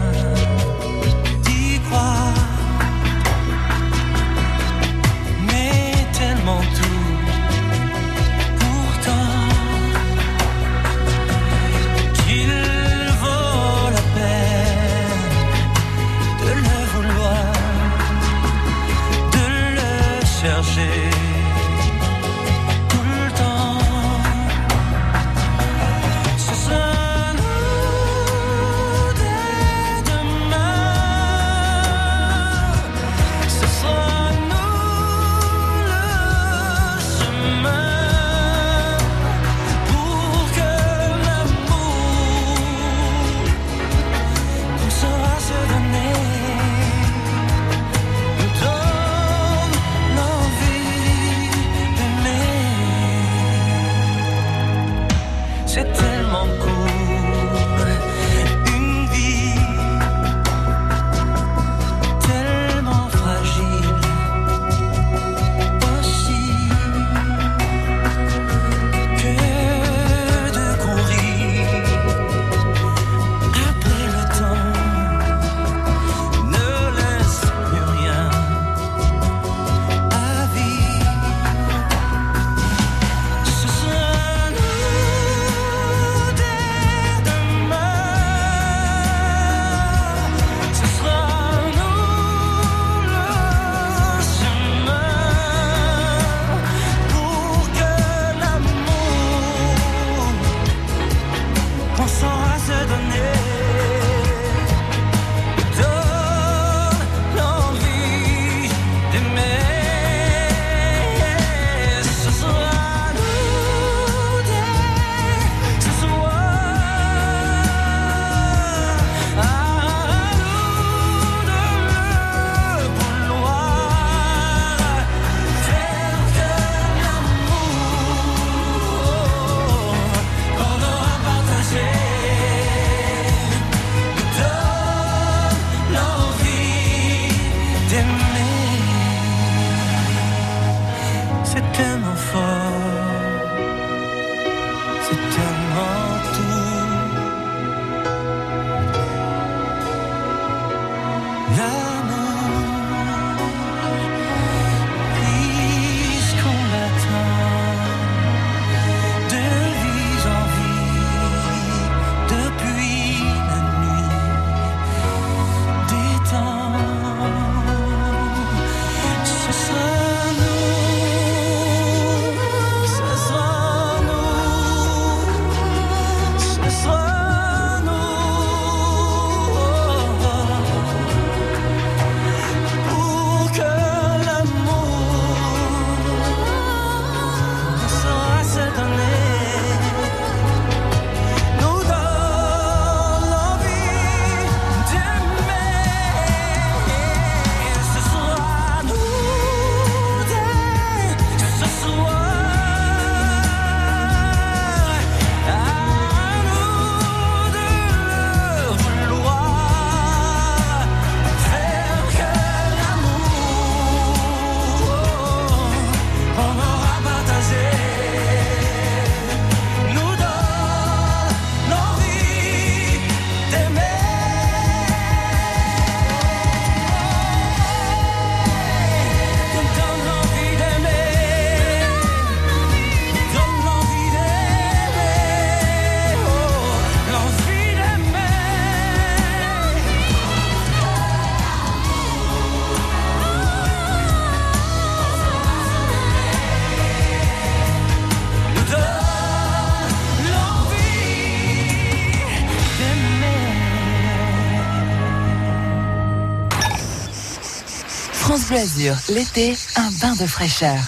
L'été, 259.09 259.53
un 259.75 259.91
bain 259.99 260.15
de 260.15 260.25
fraîcheur. 260.25 260.79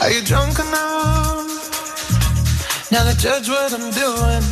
Are 0.00 0.10
you 0.10 0.22
drunk 0.22 0.58
enough? 0.58 1.46
Now 2.90 3.04
to 3.04 3.14
judge 3.18 3.50
what 3.50 3.74
I'm 3.74 3.90
doing. 3.90 4.42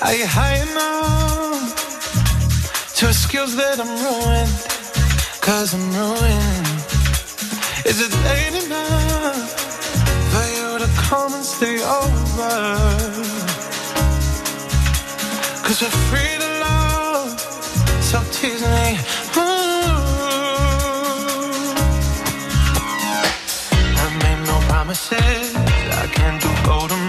Are 0.00 0.14
you 0.14 0.26
high 0.26 0.62
enough? 0.62 1.74
Excuse 3.02 3.54
that 3.56 3.78
I'm 3.78 3.92
ruined? 4.06 4.56
Cause 5.42 5.74
I'm 5.74 5.92
ruined. 5.92 6.66
Is 7.84 8.00
it 8.00 8.12
late 8.24 8.64
enough 8.64 9.16
tease 18.36 18.68
me. 18.68 18.98
Ooh. 19.36 19.96
I 24.02 24.06
made 24.22 24.42
no 24.46 24.58
promises, 24.68 25.54
I 25.56 26.06
can't 26.12 26.40
do 26.42 26.50
golden 26.64 27.05